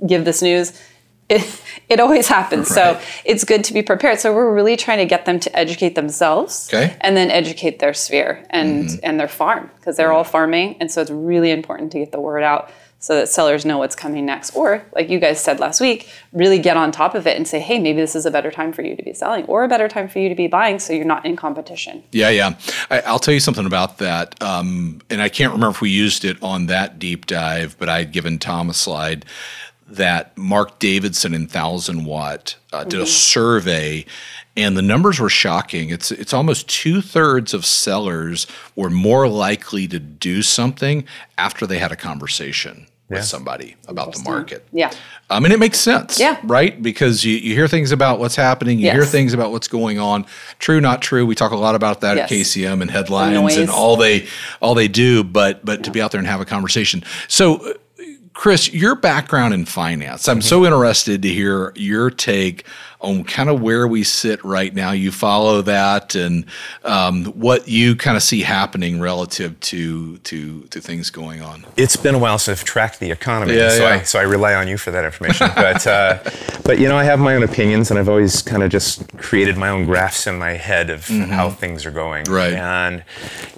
give 0.06 0.24
this 0.24 0.42
news 0.42 0.72
it, 1.30 1.62
it 1.88 2.00
always 2.00 2.26
happens. 2.26 2.66
So 2.66 3.00
it's 3.24 3.44
good 3.44 3.62
to 3.64 3.72
be 3.72 3.82
prepared. 3.82 4.18
So 4.18 4.34
we're 4.34 4.52
really 4.52 4.76
trying 4.76 4.98
to 4.98 5.04
get 5.04 5.26
them 5.26 5.38
to 5.38 5.56
educate 5.56 5.94
themselves 5.94 6.68
Okay. 6.74 6.88
Mm-hmm. 6.88 6.98
and 7.02 7.16
then 7.16 7.30
educate 7.30 7.78
their 7.78 7.94
sphere 7.94 8.44
and 8.50 8.98
and 9.04 9.20
their 9.20 9.28
farm 9.28 9.70
because 9.76 9.96
they're 9.96 10.12
all 10.12 10.24
farming. 10.24 10.76
And 10.80 10.90
so 10.90 11.00
it's 11.00 11.10
really 11.10 11.52
important 11.52 11.92
to 11.92 12.00
get 12.00 12.10
the 12.10 12.20
word 12.20 12.42
out 12.42 12.72
so 13.00 13.16
that 13.16 13.28
sellers 13.28 13.64
know 13.64 13.78
what's 13.78 13.96
coming 13.96 14.24
next 14.24 14.54
or 14.54 14.84
like 14.94 15.08
you 15.08 15.18
guys 15.18 15.42
said 15.42 15.58
last 15.58 15.80
week 15.80 16.08
really 16.32 16.58
get 16.58 16.76
on 16.76 16.92
top 16.92 17.14
of 17.14 17.26
it 17.26 17.36
and 17.36 17.48
say 17.48 17.58
hey 17.58 17.78
maybe 17.78 18.00
this 18.00 18.14
is 18.14 18.26
a 18.26 18.30
better 18.30 18.50
time 18.50 18.72
for 18.72 18.82
you 18.82 18.94
to 18.94 19.02
be 19.02 19.12
selling 19.12 19.44
or 19.46 19.64
a 19.64 19.68
better 19.68 19.88
time 19.88 20.08
for 20.08 20.18
you 20.18 20.28
to 20.28 20.34
be 20.34 20.46
buying 20.46 20.78
so 20.78 20.92
you're 20.92 21.04
not 21.04 21.24
in 21.26 21.34
competition 21.34 22.02
Yeah, 22.12 22.28
yeah. 22.30 22.56
I, 22.90 23.00
I'll 23.00 23.18
tell 23.18 23.34
you 23.34 23.40
something 23.40 23.66
about 23.66 23.98
that. 23.98 24.40
Um, 24.42 25.00
and 25.10 25.22
I 25.22 25.28
can't 25.28 25.52
remember 25.52 25.70
if 25.70 25.80
we 25.80 25.90
used 25.90 26.24
it 26.24 26.42
on 26.42 26.66
that 26.66 26.98
deep 26.98 27.26
dive, 27.26 27.76
but 27.78 27.88
I 27.88 27.98
had 27.98 28.12
given 28.12 28.38
Tom 28.38 28.68
a 28.68 28.74
slide 28.74 29.24
that 29.86 30.36
Marc 30.36 30.78
Davidson 30.78 31.34
in 31.34 31.46
Thousand 31.46 32.04
Watt 32.04 32.56
uh, 32.72 32.84
did 32.84 33.00
a 33.00 33.06
survey, 33.06 34.04
and 34.56 34.76
the 34.76 34.82
numbers 34.82 35.18
were 35.18 35.28
shocking. 35.28 35.90
It's 35.90 36.12
it's 36.12 36.32
almost 36.32 36.68
two 36.68 37.00
thirds 37.00 37.54
of 37.54 37.66
sellers 37.66 38.46
were 38.76 38.90
more 38.90 39.26
likely 39.26 39.88
to 39.88 39.98
do 39.98 40.42
something 40.42 41.04
after 41.38 41.66
they 41.66 41.78
had 41.78 41.90
a 41.90 41.96
conversation 41.96 42.86
with 43.10 43.24
somebody 43.24 43.76
about 43.88 44.14
the 44.14 44.22
market. 44.22 44.66
yeah 44.72 44.90
I 45.30 45.38
mean, 45.38 45.52
it 45.52 45.60
makes 45.60 45.78
sense. 45.78 46.18
Yeah. 46.18 46.40
Right? 46.42 46.82
Because 46.82 47.24
you, 47.24 47.36
you 47.36 47.54
hear 47.54 47.68
things 47.68 47.92
about 47.92 48.18
what's 48.18 48.34
happening, 48.34 48.80
you 48.80 48.90
hear 48.90 49.04
things 49.04 49.32
about 49.32 49.52
what's 49.52 49.68
going 49.68 49.98
on. 50.00 50.26
True, 50.58 50.80
not 50.80 51.02
true. 51.02 51.24
We 51.24 51.36
talk 51.36 51.52
a 51.52 51.56
lot 51.56 51.76
about 51.76 52.00
that 52.00 52.18
at 52.18 52.28
KCM 52.28 52.82
and 52.82 52.90
headlines 52.90 53.56
and 53.56 53.70
all 53.70 53.96
they 53.96 54.26
all 54.60 54.74
they 54.74 54.88
do, 54.88 55.22
but 55.22 55.64
but 55.64 55.84
to 55.84 55.90
be 55.92 56.00
out 56.00 56.10
there 56.10 56.18
and 56.18 56.26
have 56.26 56.40
a 56.40 56.44
conversation. 56.44 57.04
So 57.28 57.56
uh, 57.56 57.74
Chris, 58.32 58.72
your 58.72 58.96
background 58.96 59.54
in 59.54 59.66
finance, 59.66 60.28
I'm 60.28 60.42
so 60.42 60.64
interested 60.64 61.22
to 61.22 61.28
hear 61.28 61.72
your 61.76 62.10
take 62.10 62.64
on 63.00 63.24
kind 63.24 63.48
of 63.48 63.60
where 63.60 63.88
we 63.88 64.04
sit 64.04 64.42
right 64.44 64.74
now. 64.74 64.92
You 64.92 65.10
follow 65.10 65.62
that 65.62 66.14
and 66.14 66.44
um, 66.84 67.24
what 67.26 67.66
you 67.66 67.96
kind 67.96 68.16
of 68.16 68.22
see 68.22 68.42
happening 68.42 69.00
relative 69.00 69.58
to 69.60 70.18
to 70.18 70.62
to 70.62 70.80
things 70.80 71.10
going 71.10 71.40
on. 71.40 71.64
It's 71.76 71.96
been 71.96 72.14
a 72.14 72.18
while 72.18 72.38
since 72.38 72.60
I've 72.60 72.64
tracked 72.64 73.00
the 73.00 73.10
economy, 73.10 73.56
Yeah, 73.56 73.70
so 73.70 73.82
yeah. 73.88 73.94
I 73.94 74.02
so 74.02 74.18
I 74.18 74.22
rely 74.22 74.54
on 74.54 74.68
you 74.68 74.76
for 74.76 74.90
that 74.90 75.04
information. 75.04 75.48
but 75.54 75.86
uh, 75.86 76.18
but 76.64 76.78
you 76.78 76.88
know, 76.88 76.96
I 76.96 77.04
have 77.04 77.18
my 77.18 77.34
own 77.34 77.42
opinions, 77.42 77.90
and 77.90 77.98
I've 77.98 78.08
always 78.08 78.42
kind 78.42 78.62
of 78.62 78.70
just 78.70 79.16
created 79.16 79.56
my 79.56 79.70
own 79.70 79.86
graphs 79.86 80.26
in 80.26 80.38
my 80.38 80.52
head 80.52 80.90
of 80.90 81.06
how 81.06 81.50
things 81.50 81.86
are 81.86 81.90
going. 81.90 82.24
Mm-hmm. 82.24 82.34
Right. 82.34 82.52
And 82.52 83.02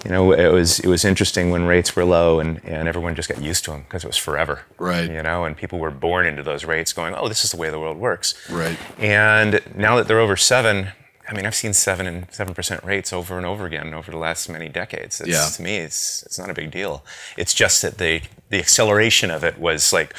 you 0.04 0.10
know, 0.10 0.32
it 0.32 0.52
was 0.52 0.78
it 0.80 0.88
was 0.88 1.04
interesting 1.04 1.50
when 1.50 1.66
rates 1.66 1.96
were 1.96 2.04
low, 2.04 2.38
and 2.38 2.60
and 2.64 2.88
everyone 2.88 3.14
just 3.14 3.28
got 3.28 3.42
used 3.42 3.64
to 3.64 3.72
them 3.72 3.82
because 3.82 4.04
it 4.04 4.06
was 4.06 4.16
forever. 4.16 4.62
Right. 4.78 5.10
You 5.10 5.22
know, 5.22 5.44
and 5.44 5.56
people 5.56 5.78
were 5.78 5.90
born 5.90 6.26
into 6.26 6.42
those 6.42 6.64
rates, 6.64 6.92
going, 6.92 7.14
"Oh, 7.14 7.28
this 7.28 7.44
is 7.44 7.50
the 7.50 7.56
way 7.56 7.70
the 7.70 7.80
world 7.80 7.98
works." 7.98 8.34
Right. 8.48 8.78
And 8.98 9.31
now 9.74 9.96
that 9.96 10.08
they're 10.08 10.20
over 10.20 10.36
seven. 10.36 10.88
I 11.28 11.34
mean, 11.34 11.46
I've 11.46 11.54
seen 11.54 11.72
seven 11.72 12.06
and 12.06 12.26
seven 12.30 12.52
percent 12.52 12.82
rates 12.84 13.12
over 13.12 13.36
and 13.38 13.46
over 13.46 13.64
again 13.64 13.94
over 13.94 14.10
the 14.10 14.18
last 14.18 14.48
many 14.50 14.68
decades. 14.68 15.20
It's, 15.20 15.30
Yeah. 15.30 15.48
To 15.56 15.62
me, 15.62 15.76
it's 15.78 16.22
it's 16.24 16.38
not 16.38 16.50
a 16.50 16.54
big 16.54 16.70
deal. 16.70 17.04
It's 17.38 17.54
just 17.54 17.80
that 17.82 17.98
the 17.98 18.20
the 18.50 18.58
acceleration 18.58 19.30
of 19.30 19.42
it 19.44 19.58
was 19.58 19.92
like 19.92 20.14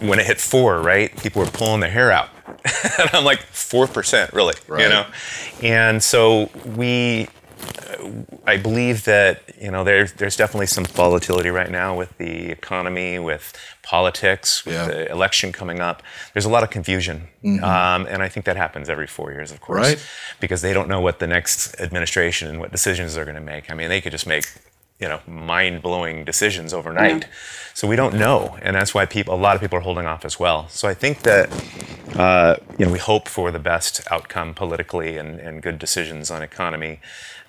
when 0.00 0.18
it 0.20 0.26
hit 0.26 0.40
four, 0.40 0.80
right? 0.80 1.14
People 1.20 1.42
were 1.42 1.50
pulling 1.50 1.80
their 1.80 1.90
hair 1.90 2.10
out, 2.10 2.30
and 2.98 3.10
I'm 3.12 3.24
like 3.24 3.40
four 3.42 3.86
percent, 3.86 4.32
really, 4.32 4.54
Right. 4.68 4.84
you 4.84 4.88
know. 4.88 5.04
And 5.62 6.02
so 6.02 6.48
we, 6.64 7.28
I 8.46 8.56
believe 8.56 9.04
that 9.04 9.42
you 9.60 9.70
know 9.70 9.84
there, 9.84 10.06
there's 10.06 10.36
definitely 10.36 10.66
some 10.66 10.84
volatility 10.84 11.50
right 11.50 11.70
now 11.70 11.96
with 11.96 12.16
the 12.18 12.50
economy, 12.50 13.18
with 13.18 13.52
politics, 13.82 14.64
with 14.64 14.74
Yeah. 14.74 14.86
the 14.86 15.10
election 15.10 15.52
coming 15.52 15.80
up. 15.80 16.02
There's 16.32 16.44
a 16.44 16.48
lot 16.50 16.62
of 16.62 16.70
confusion, 16.70 17.28
um, 17.62 18.06
and 18.06 18.22
I 18.22 18.28
think 18.28 18.46
that 18.46 18.56
happens 18.56 18.88
every 18.88 19.06
four 19.06 19.32
years, 19.32 19.50
of 19.52 19.60
course, 19.60 19.86
Right. 19.88 20.06
because 20.40 20.62
they 20.62 20.72
don't 20.72 20.88
know 20.88 21.00
what 21.00 21.18
the 21.18 21.26
next 21.26 21.80
administration 21.80 22.48
and 22.48 22.60
what 22.60 22.70
decisions 22.72 23.14
they're 23.14 23.24
going 23.24 23.34
to 23.36 23.40
make. 23.54 23.70
I 23.70 23.74
mean, 23.74 23.88
they 23.88 24.00
could 24.00 24.12
just 24.12 24.26
make 24.26 24.44
you 25.00 25.08
know 25.08 25.20
mind-blowing 25.26 26.24
decisions 26.24 26.72
overnight. 26.72 27.26
So 27.74 27.88
we 27.88 27.96
don't 27.96 28.14
know, 28.14 28.58
and 28.62 28.76
that's 28.76 28.94
why 28.94 29.06
people, 29.06 29.34
a 29.34 29.36
lot 29.36 29.54
of 29.54 29.62
people 29.62 29.78
are 29.78 29.82
holding 29.82 30.06
off 30.06 30.24
as 30.24 30.38
well. 30.38 30.68
So 30.68 30.88
I 30.88 30.94
think 30.94 31.22
that 31.22 31.48
uh, 32.16 32.56
you 32.78 32.86
know 32.86 32.92
we 32.92 32.98
hope 32.98 33.28
for 33.28 33.50
the 33.50 33.58
best 33.58 34.00
outcome 34.10 34.54
politically 34.54 35.16
and, 35.16 35.40
and 35.40 35.62
good 35.62 35.78
decisions 35.78 36.30
on 36.30 36.42
economy, 36.42 37.00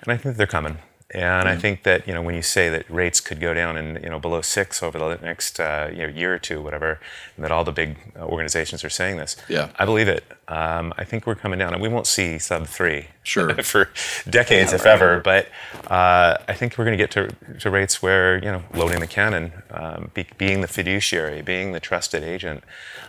and 0.02 0.12
I 0.12 0.16
think 0.16 0.36
they're 0.36 0.46
coming. 0.46 0.78
And 1.14 1.46
I 1.46 1.56
think 1.56 1.82
that 1.82 2.08
you 2.08 2.14
know 2.14 2.22
when 2.22 2.34
you 2.34 2.42
say 2.42 2.70
that 2.70 2.88
rates 2.88 3.20
could 3.20 3.38
go 3.38 3.52
down 3.52 3.76
and 3.76 4.02
you 4.02 4.08
know 4.08 4.18
below 4.18 4.40
six 4.40 4.82
over 4.82 4.98
the 4.98 5.18
next 5.22 5.60
uh, 5.60 5.90
you 5.92 5.98
know, 5.98 6.08
year 6.08 6.34
or 6.34 6.38
two, 6.38 6.62
whatever, 6.62 7.00
and 7.36 7.44
that 7.44 7.52
all 7.52 7.64
the 7.64 7.72
big 7.72 7.98
uh, 8.16 8.24
organizations 8.24 8.82
are 8.82 8.90
saying 8.90 9.18
this. 9.18 9.36
Yeah. 9.48 9.68
I 9.78 9.84
believe 9.84 10.08
it. 10.08 10.24
Um, 10.48 10.94
I 10.96 11.04
think 11.04 11.26
we're 11.26 11.34
coming 11.34 11.58
down, 11.58 11.74
and 11.74 11.82
we 11.82 11.88
won't 11.88 12.06
see 12.06 12.38
sub 12.38 12.66
three 12.66 13.08
Sure. 13.24 13.54
for 13.62 13.90
decades, 14.28 14.72
if 14.72 14.86
ever. 14.86 15.20
But 15.20 15.48
uh, 15.88 16.38
I 16.48 16.54
think 16.54 16.78
we're 16.78 16.84
going 16.84 16.96
to 16.96 17.02
get 17.02 17.10
to, 17.12 17.58
to 17.60 17.70
rates 17.70 18.02
where 18.02 18.38
you 18.38 18.50
know 18.50 18.62
loading 18.74 19.00
the 19.00 19.06
cannon, 19.06 19.52
um, 19.70 20.10
be, 20.14 20.26
being 20.38 20.62
the 20.62 20.68
fiduciary, 20.68 21.42
being 21.42 21.72
the 21.72 21.80
trusted 21.80 22.22
agent. 22.22 22.64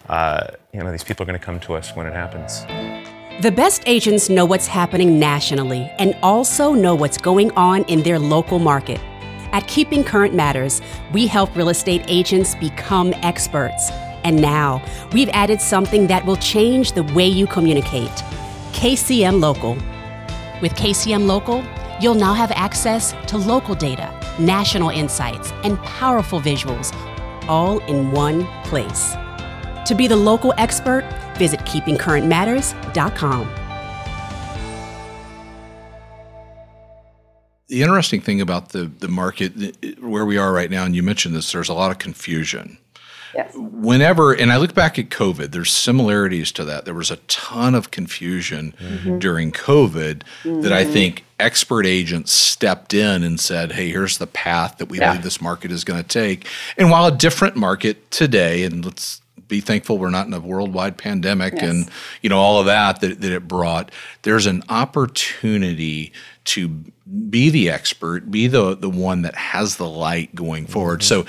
Uh, 0.09 0.47
you 0.73 0.83
know 0.83 0.91
these 0.91 1.03
people 1.03 1.23
are 1.23 1.27
going 1.27 1.39
to 1.39 1.45
come 1.45 1.59
to 1.61 1.73
us 1.73 1.95
when 1.95 2.05
it 2.05 2.13
happens. 2.13 2.65
The 3.41 3.51
best 3.51 3.81
agents 3.87 4.29
know 4.29 4.45
what's 4.45 4.67
happening 4.67 5.17
nationally 5.17 5.91
and 5.97 6.15
also 6.21 6.73
know 6.73 6.93
what's 6.93 7.17
going 7.17 7.51
on 7.53 7.83
in 7.85 8.03
their 8.03 8.19
local 8.19 8.59
market. 8.59 8.99
At 9.51 9.67
Keeping 9.67 10.03
Current 10.03 10.35
Matters, 10.35 10.81
we 11.13 11.25
help 11.25 11.55
real 11.55 11.69
estate 11.69 12.03
agents 12.07 12.53
become 12.53 13.11
experts. 13.23 13.89
And 14.23 14.39
now, 14.39 14.83
we've 15.13 15.29
added 15.29 15.61
something 15.61 16.05
that 16.07 16.23
will 16.25 16.35
change 16.35 16.91
the 16.91 17.03
way 17.03 17.27
you 17.27 17.47
communicate 17.47 18.11
KCM 18.71 19.41
Local. 19.41 19.73
With 20.61 20.75
KCM 20.75 21.25
Local, 21.25 21.63
you'll 21.99 22.13
now 22.13 22.33
have 22.33 22.51
access 22.51 23.13
to 23.27 23.37
local 23.37 23.73
data, 23.73 24.13
national 24.39 24.89
insights, 24.89 25.51
and 25.63 25.79
powerful 25.79 26.39
visuals, 26.39 26.93
all 27.47 27.79
in 27.85 28.11
one 28.11 28.45
place. 28.63 29.15
To 29.93 29.97
be 29.97 30.07
the 30.07 30.15
local 30.15 30.55
expert, 30.57 31.03
visit 31.37 31.59
keepingcurrentmatters.com. 31.59 33.47
the 37.67 37.81
interesting 37.83 38.19
thing 38.19 38.41
about 38.41 38.69
the 38.69 38.85
the 38.85 39.07
market 39.07 39.77
where 39.99 40.25
we 40.25 40.35
are 40.35 40.51
right 40.51 40.71
now, 40.71 40.83
and 40.83 40.95
you 40.95 41.03
mentioned 41.03 41.35
this, 41.35 41.51
there's 41.51 41.69
a 41.69 41.75
lot 41.75 41.91
of 41.91 41.99
confusion. 41.99 42.79
yes 43.35 43.51
Whenever, 43.55 44.33
and 44.33 44.51
I 44.51 44.57
look 44.57 44.73
back 44.73 44.97
at 44.97 45.09
COVID, 45.09 45.51
there's 45.51 45.69
similarities 45.69 46.51
to 46.53 46.65
that. 46.65 46.85
There 46.85 46.95
was 46.95 47.11
a 47.11 47.17
ton 47.27 47.75
of 47.75 47.91
confusion 47.91 48.73
mm-hmm. 48.79 49.19
during 49.19 49.51
COVID 49.51 50.23
that 50.43 50.73
I 50.73 50.83
mm-hmm. 50.83 50.93
think 50.93 51.23
expert 51.39 51.85
agents 51.85 52.31
stepped 52.31 52.95
in 52.95 53.21
and 53.21 53.39
said, 53.39 53.73
"Hey, 53.73 53.89
here's 53.91 54.17
the 54.17 54.25
path 54.25 54.79
that 54.79 54.89
we 54.89 54.97
Yeah. 54.97 55.09
believe 55.09 55.23
this 55.23 55.39
market 55.39 55.71
is 55.71 55.83
going 55.83 56.01
to 56.01 56.07
take." 56.07 56.47
And 56.79 56.89
while 56.89 57.05
a 57.05 57.11
different 57.11 57.55
market 57.55 58.09
today, 58.09 58.63
and 58.63 58.83
let's 58.83 59.22
be 59.47 59.59
thankful 59.61 59.97
we're 59.97 60.09
not 60.09 60.27
in 60.27 60.33
a 60.33 60.39
worldwide 60.39 60.97
pandemic 60.97 61.53
Yes. 61.53 61.63
and 61.63 61.89
you 62.21 62.29
know 62.29 62.37
all 62.39 62.59
of 62.59 62.65
that, 62.67 63.01
that 63.01 63.21
that 63.21 63.31
it 63.31 63.47
brought. 63.47 63.91
There's 64.23 64.45
an 64.45 64.63
opportunity 64.69 66.11
to 66.45 66.67
be 67.29 67.49
the 67.49 67.69
expert, 67.69 68.29
be 68.31 68.47
the 68.47 68.75
the 68.75 68.89
one 68.89 69.21
that 69.23 69.35
has 69.35 69.77
the 69.77 69.87
light 69.87 70.33
going 70.35 70.65
forward. 70.67 71.03
So 71.03 71.25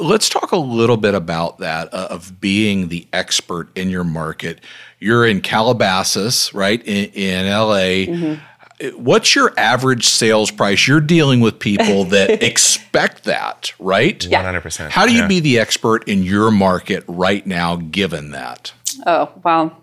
let's 0.00 0.28
talk 0.28 0.52
a 0.52 0.56
little 0.58 0.96
bit 0.96 1.14
about 1.14 1.58
that 1.58 1.92
uh, 1.92 2.08
of 2.10 2.40
being 2.40 2.88
the 2.88 3.06
expert 3.12 3.68
in 3.76 3.90
your 3.90 4.04
market. 4.04 4.60
You're 4.98 5.26
in 5.26 5.40
Calabasas, 5.42 6.54
right? 6.54 6.82
In, 6.86 7.10
in 7.12 7.46
LA. 7.50 8.38
What's 8.96 9.34
your 9.34 9.52
average 9.58 10.06
sales 10.06 10.50
price? 10.50 10.86
You're 10.86 11.00
dealing 11.00 11.40
with 11.40 11.58
people 11.58 12.04
that 12.16 12.42
expect 12.42 13.24
that, 13.24 13.72
right? 13.78 14.22
Yeah. 14.24 14.44
100%. 14.52 14.90
How 14.90 15.06
do 15.06 15.12
you 15.14 15.22
yeah. 15.22 15.28
be 15.28 15.40
the 15.40 15.58
expert 15.58 16.06
in 16.08 16.22
your 16.22 16.50
market 16.50 17.02
right 17.08 17.46
now, 17.46 17.76
given 17.76 18.32
that? 18.32 18.72
Oh, 19.06 19.30
well, 19.42 19.82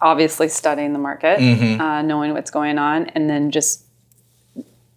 obviously 0.00 0.48
studying 0.48 0.92
the 0.94 0.98
market, 0.98 1.38
Mm-hmm. 1.38 1.80
uh, 1.80 2.02
knowing 2.02 2.32
what's 2.32 2.50
going 2.50 2.78
on, 2.78 3.06
and 3.10 3.28
then 3.28 3.50
just 3.50 3.84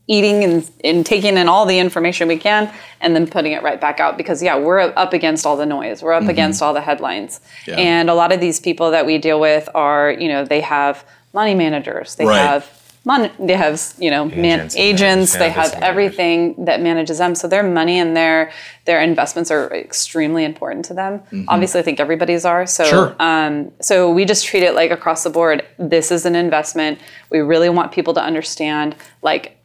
eating 0.08 0.44
and, 0.44 0.70
and 0.84 1.06
taking 1.06 1.38
in 1.38 1.48
all 1.48 1.66
the 1.66 1.80
information 1.80 2.28
we 2.28 2.38
can 2.38 2.70
and 3.00 3.16
then 3.16 3.26
putting 3.26 3.54
it 3.54 3.64
right 3.64 3.80
back 3.80 4.02
out 4.02 4.18
because 4.18 4.44
yeah 4.44 4.58
we're 4.58 4.80
up 4.98 5.14
against 5.14 5.46
all 5.46 5.56
the 5.56 5.66
noise 5.66 6.04
we're 6.04 6.12
up 6.12 6.26
against 6.28 6.62
all 6.62 6.74
the 6.74 6.82
headlines 6.82 7.40
Mm-hmm. 7.40 7.72
Yeah. 7.72 7.78
and 7.78 8.10
a 8.10 8.14
lot 8.14 8.34
of 8.34 8.42
these 8.42 8.60
people 8.60 8.92
that 8.92 9.06
we 9.06 9.18
deal 9.18 9.40
with 9.40 9.70
are 9.74 10.12
you 10.12 10.28
know 10.28 10.44
they 10.44 10.60
have 10.60 11.06
money 11.34 11.56
managers 11.56 12.16
they 12.16 12.26
Right. 12.26 12.38
have 12.38 12.66
mon- 13.06 13.32
they 13.40 13.54
have 13.56 13.82
you 13.98 14.10
know 14.12 14.26
man- 14.26 14.60
Agents 14.60 14.76
agents, 14.78 15.34
and 15.34 15.42
they 15.42 15.50
have 15.50 15.64
business 15.66 15.80
managers. 15.82 15.90
everything 15.90 16.66
that 16.66 16.82
manages 16.82 17.18
them. 17.18 17.36
So 17.36 17.48
their 17.48 17.64
money 17.64 18.00
and 18.00 18.16
their 18.16 18.52
their 18.86 19.02
investments 19.02 19.52
are 19.52 19.74
extremely 19.74 20.44
important 20.46 20.86
to 20.86 20.94
them. 20.94 21.22
Obviously 21.48 21.80
i 21.80 21.84
think 21.84 22.00
everybody's 22.00 22.46
are. 22.46 22.66
So 22.66 22.84
Mm-hmm. 22.84 22.94
Sure. 22.94 23.16
um, 23.20 23.72
so 23.82 24.12
we 24.12 24.26
just 24.26 24.46
treat 24.46 24.64
it 24.64 24.74
like 24.76 24.92
across 24.92 25.24
the 25.24 25.30
board 25.30 25.66
this 25.78 26.12
is 26.12 26.26
an 26.26 26.36
investment. 26.36 27.00
We 27.30 27.40
really 27.40 27.70
want 27.70 27.92
people 27.92 28.14
to 28.16 28.22
understand 28.22 28.96
like 29.22 29.58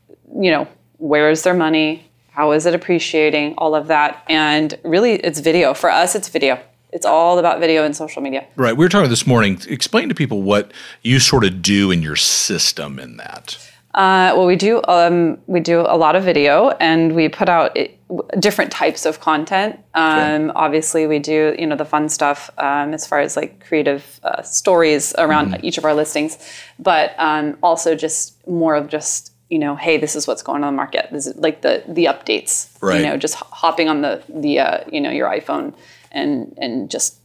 you 0.44 0.50
know 0.50 0.66
where 0.98 1.30
is 1.30 1.42
their 1.42 1.54
money? 1.54 2.04
How 2.30 2.52
is 2.52 2.66
it 2.66 2.74
appreciating? 2.74 3.54
All 3.58 3.74
of 3.74 3.86
that. 3.88 4.22
And 4.28 4.78
really 4.84 5.12
it's 5.14 5.40
video. 5.40 5.74
For 5.74 5.90
us 5.90 6.14
it's 6.14 6.28
video 6.28 6.58
it's 6.92 7.06
all 7.06 7.38
about 7.38 7.60
video 7.60 7.84
and 7.84 7.94
social 7.94 8.22
media 8.22 8.46
Right. 8.56 8.76
We 8.76 8.84
were 8.84 8.88
talking 8.88 9.10
this 9.10 9.26
morning. 9.26 9.60
Explain 9.68 10.08
to 10.08 10.14
people 10.14 10.42
what 10.42 10.72
you 11.02 11.20
sort 11.20 11.44
of 11.44 11.62
do 11.62 11.90
in 11.90 12.02
your 12.02 12.16
system 12.16 12.98
in 12.98 13.16
that. 13.18 13.56
Uh, 13.94 14.32
well, 14.36 14.46
we 14.46 14.56
do 14.56 14.80
um, 14.86 15.38
we 15.46 15.60
do 15.60 15.80
a 15.80 15.96
lot 15.96 16.14
of 16.14 16.22
video, 16.22 16.70
and 16.78 17.14
we 17.14 17.28
put 17.28 17.48
out 17.48 17.76
it, 17.76 17.98
w- 18.08 18.28
different 18.38 18.70
types 18.70 19.06
of 19.06 19.20
content. 19.20 19.78
Um, 19.94 20.52
Obviously, 20.54 21.06
we 21.06 21.18
do 21.18 21.56
you 21.58 21.66
know 21.66 21.74
the 21.76 21.84
fun 21.84 22.08
stuff 22.08 22.50
um, 22.58 22.94
as 22.94 23.06
far 23.06 23.20
as 23.20 23.36
like 23.36 23.66
creative 23.66 24.20
uh, 24.22 24.42
stories 24.42 25.14
around 25.18 25.58
each 25.64 25.78
of 25.78 25.84
our 25.84 25.94
listings, 25.94 26.38
but 26.78 27.14
um, 27.18 27.56
also 27.62 27.94
just 27.94 28.46
more 28.46 28.74
of 28.74 28.88
just 28.88 29.32
you 29.48 29.58
know, 29.58 29.74
hey, 29.76 29.96
this 29.96 30.14
is 30.14 30.26
what's 30.26 30.42
going 30.42 30.62
on 30.62 30.68
in 30.68 30.74
the 30.74 30.76
market. 30.76 31.08
This 31.10 31.26
is 31.26 31.36
like 31.36 31.62
the 31.62 31.82
the 31.88 32.04
updates. 32.04 32.68
Right. 32.82 33.00
You 33.00 33.06
know, 33.06 33.16
just 33.16 33.34
hopping 33.36 33.88
on 33.88 34.02
the 34.02 34.22
the 34.28 34.60
uh, 34.60 34.84
you 34.92 35.00
know 35.00 35.10
your 35.10 35.28
iPhone 35.28 35.74
and 36.12 36.54
and 36.60 36.90
just 36.90 37.16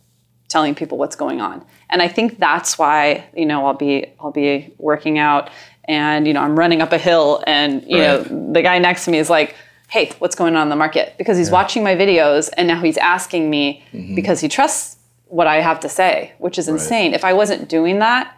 telling 0.49 0.75
people 0.75 0.97
what's 0.97 1.15
going 1.15 1.41
on. 1.41 1.65
And 1.89 2.01
I 2.01 2.07
think 2.07 2.37
that's 2.37 2.77
why, 2.77 3.25
you 3.35 3.45
know, 3.45 3.65
I'll 3.65 3.73
be 3.73 4.05
I'll 4.19 4.31
be 4.31 4.73
working 4.77 5.17
out 5.17 5.49
and 5.85 6.27
you 6.27 6.33
know, 6.33 6.41
I'm 6.41 6.57
running 6.57 6.81
up 6.81 6.91
a 6.93 6.97
hill 6.97 7.43
and 7.47 7.83
you 7.87 7.99
Right. 7.99 8.31
know, 8.31 8.51
the 8.53 8.61
guy 8.61 8.77
next 8.79 9.05
to 9.05 9.11
me 9.11 9.17
is 9.17 9.29
like, 9.29 9.55
"Hey, 9.89 10.11
what's 10.19 10.35
going 10.35 10.55
on 10.55 10.63
in 10.63 10.69
the 10.69 10.75
market?" 10.75 11.15
because 11.17 11.37
he's 11.37 11.49
watching 11.51 11.83
my 11.83 11.95
videos 11.95 12.49
and 12.57 12.67
now 12.67 12.81
he's 12.81 12.97
asking 12.97 13.49
me 13.49 13.83
Mm-hmm. 13.93 14.15
because 14.15 14.39
he 14.41 14.47
trusts 14.47 14.97
what 15.27 15.47
I 15.47 15.61
have 15.61 15.79
to 15.79 15.89
say, 15.89 16.33
which 16.37 16.59
is 16.59 16.67
insane. 16.67 17.13
If 17.15 17.23
I 17.25 17.33
wasn't 17.33 17.67
doing 17.67 17.99
that, 17.99 18.31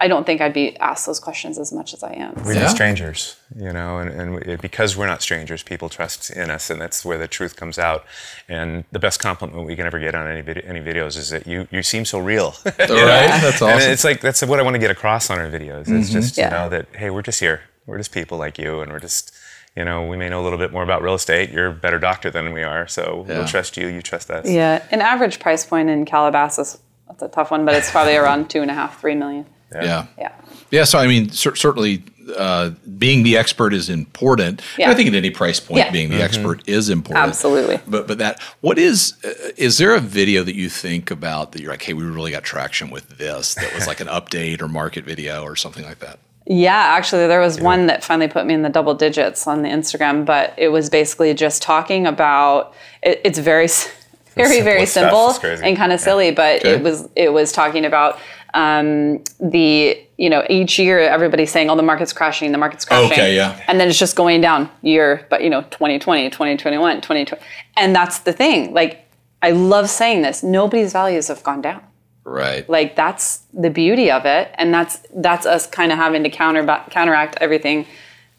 I 0.00 0.06
don't 0.08 0.24
think 0.24 0.40
I'd 0.40 0.52
be 0.52 0.76
asked 0.78 1.06
those 1.06 1.18
questions 1.18 1.58
as 1.58 1.72
much 1.72 1.92
as 1.92 2.02
I 2.04 2.12
am. 2.12 2.34
We're 2.44 2.54
Yeah. 2.54 2.62
not 2.62 2.70
strangers, 2.70 3.36
you 3.56 3.72
know, 3.72 3.98
and, 3.98 4.10
and 4.10 4.34
we- 4.34 4.56
because 4.56 4.96
we're 4.96 5.06
not 5.08 5.22
strangers, 5.22 5.62
people 5.62 5.88
trust 5.88 6.30
in 6.30 6.50
us, 6.50 6.70
and 6.70 6.80
that's 6.80 7.04
where 7.04 7.18
the 7.18 7.26
truth 7.26 7.56
comes 7.56 7.78
out. 7.78 8.04
And 8.48 8.84
the 8.92 8.98
best 9.00 9.18
compliment 9.20 9.66
we 9.66 9.74
can 9.76 9.86
ever 9.86 9.98
get 9.98 10.14
on 10.14 10.26
any 10.28 10.40
vid- 10.40 10.64
any 10.64 10.80
videos 10.80 11.16
is 11.16 11.30
that 11.30 11.46
you 11.46 11.66
you 11.70 11.82
seem 11.82 12.04
so 12.04 12.18
real. 12.18 12.54
Right. 12.64 12.76
That's 12.88 13.60
And 13.60 13.72
awesome. 13.72 13.90
it's 13.92 14.04
like 14.04 14.20
that's 14.20 14.42
what 14.42 14.60
I 14.60 14.62
want 14.62 14.74
to 14.74 14.78
get 14.78 14.90
across 14.90 15.30
on 15.30 15.38
our 15.38 15.50
videos. 15.50 15.80
It's 15.82 15.90
mm-hmm. 15.90 16.12
just 16.12 16.36
Yeah. 16.38 16.44
you 16.44 16.50
know 16.50 16.68
that 16.68 16.86
hey, 16.94 17.10
we're 17.10 17.22
just 17.22 17.40
here. 17.40 17.62
We're 17.86 17.98
just 17.98 18.12
people 18.12 18.38
like 18.38 18.58
you, 18.58 18.80
and 18.80 18.92
we're 18.92 19.00
just 19.00 19.32
you 19.76 19.84
know 19.84 20.06
we 20.06 20.16
may 20.16 20.28
know 20.28 20.40
a 20.40 20.44
little 20.44 20.58
bit 20.58 20.72
more 20.72 20.82
about 20.84 21.02
real 21.02 21.14
estate. 21.14 21.50
You're 21.50 21.66
a 21.68 21.72
better 21.72 21.98
doctor 21.98 22.30
than 22.30 22.52
we 22.52 22.62
are, 22.62 22.86
so 22.86 23.24
Yeah. 23.28 23.38
we'll 23.38 23.48
trust 23.48 23.76
you. 23.76 23.88
You 23.88 24.02
trust 24.02 24.30
us. 24.30 24.48
Yeah, 24.48 24.82
an 24.90 25.00
average 25.00 25.38
price 25.40 25.64
point 25.64 25.88
in 25.90 26.04
Calabasas. 26.04 26.78
That's 27.08 27.22
a 27.22 27.28
tough 27.28 27.50
one, 27.50 27.64
but 27.64 27.74
it's 27.74 27.90
probably 27.90 28.16
around 28.16 28.50
two 28.50 28.60
and 28.62 28.70
a 28.70 28.74
half, 28.74 29.00
three 29.00 29.14
million. 29.14 29.46
Yeah. 29.72 30.06
Yeah. 30.18 30.32
Yeah, 30.70 30.84
so 30.84 30.98
I 30.98 31.06
mean, 31.06 31.30
cer- 31.30 31.56
certainly 31.56 32.02
uh, 32.36 32.70
being 32.98 33.22
the 33.22 33.38
expert 33.38 33.72
is 33.72 33.88
important. 33.88 34.60
And 34.60 34.78
Yeah. 34.78 34.90
I 34.90 34.94
think 34.94 35.08
at 35.08 35.14
any 35.14 35.30
price 35.30 35.60
point, 35.60 35.78
Yeah. 35.78 35.90
being 35.90 36.10
the 36.10 36.22
expert 36.22 36.62
is 36.68 36.90
important. 36.90 37.26
Absolutely. 37.26 37.78
But 37.86 38.06
but 38.06 38.18
that 38.18 38.40
what 38.60 38.78
is 38.78 39.14
uh, 39.24 39.30
is 39.56 39.78
there 39.78 39.94
a 39.94 40.00
video 40.00 40.42
that 40.42 40.54
you 40.54 40.68
think 40.68 41.10
about 41.10 41.52
that 41.52 41.62
you're 41.62 41.70
like, 41.70 41.82
hey, 41.82 41.94
we 41.94 42.04
really 42.04 42.30
got 42.32 42.44
traction 42.44 42.90
with 42.90 43.08
this 43.16 43.54
that 43.54 43.74
was 43.74 43.86
like 43.86 44.00
an 44.00 44.08
update 44.08 44.60
or 44.60 44.68
market 44.68 45.04
video 45.06 45.42
or 45.42 45.56
something 45.56 45.84
like 45.84 46.00
that? 46.00 46.18
Yeah, 46.50 46.74
actually, 46.96 47.26
there 47.26 47.40
was 47.40 47.60
one 47.60 47.86
that 47.86 48.02
finally 48.04 48.28
put 48.28 48.46
me 48.46 48.54
in 48.54 48.62
the 48.62 48.70
double 48.70 48.94
digits 48.94 49.46
on 49.46 49.62
the 49.62 49.68
Instagram, 49.68 50.24
but 50.24 50.54
it 50.56 50.68
was 50.68 50.88
basically 50.90 51.32
just 51.34 51.60
talking 51.62 52.06
about. 52.06 52.74
It, 53.02 53.20
it's 53.24 53.38
very, 53.38 53.68
very, 54.34 54.86
simple 54.86 55.32
very 55.32 55.56
simple 55.56 55.66
and 55.66 55.76
kind 55.76 55.92
of 55.92 56.00
silly, 56.00 56.30
but 56.30 56.60
Okay. 56.60 56.70
it 56.74 56.82
was 56.82 57.08
it 57.16 57.32
was 57.32 57.52
talking 57.52 57.84
about 57.84 58.18
um, 58.54 59.22
the 59.40 59.98
you 60.16 60.28
know 60.30 60.44
each 60.50 60.78
year 60.78 60.98
everybody's 61.00 61.50
saying, 61.50 61.70
"Oh, 61.70 61.76
the 61.76 61.82
market's 61.82 62.12
crashing, 62.12 62.52
the 62.52 62.58
market's 62.58 62.84
crashing," 62.84 63.12
Okay, 63.12 63.36
yeah. 63.36 63.60
and 63.68 63.78
then 63.78 63.88
it's 63.88 63.98
just 63.98 64.16
going 64.16 64.40
down 64.40 64.68
year, 64.82 65.26
but 65.30 65.42
you 65.42 65.50
know, 65.50 65.62
2020, 65.62 66.28
2021, 66.30 66.96
2020, 67.00 67.42
and 67.76 67.94
that's 67.94 68.20
the 68.20 68.32
thing. 68.32 68.72
Like, 68.74 69.06
I 69.42 69.50
love 69.52 69.88
saying 69.90 70.22
this: 70.22 70.42
nobody's 70.42 70.92
values 70.92 71.28
have 71.28 71.42
gone 71.42 71.60
down 71.60 71.82
Right. 72.24 72.68
like 72.68 72.94
that's 72.94 73.38
the 73.54 73.70
beauty 73.70 74.10
of 74.10 74.26
it 74.26 74.50
and 74.56 74.74
that's 74.74 75.00
that's 75.14 75.46
us 75.46 75.66
kind 75.66 75.90
of 75.92 75.96
having 75.98 76.22
to 76.24 76.28
counter 76.28 76.62
counteract 76.90 77.38
everything 77.40 77.86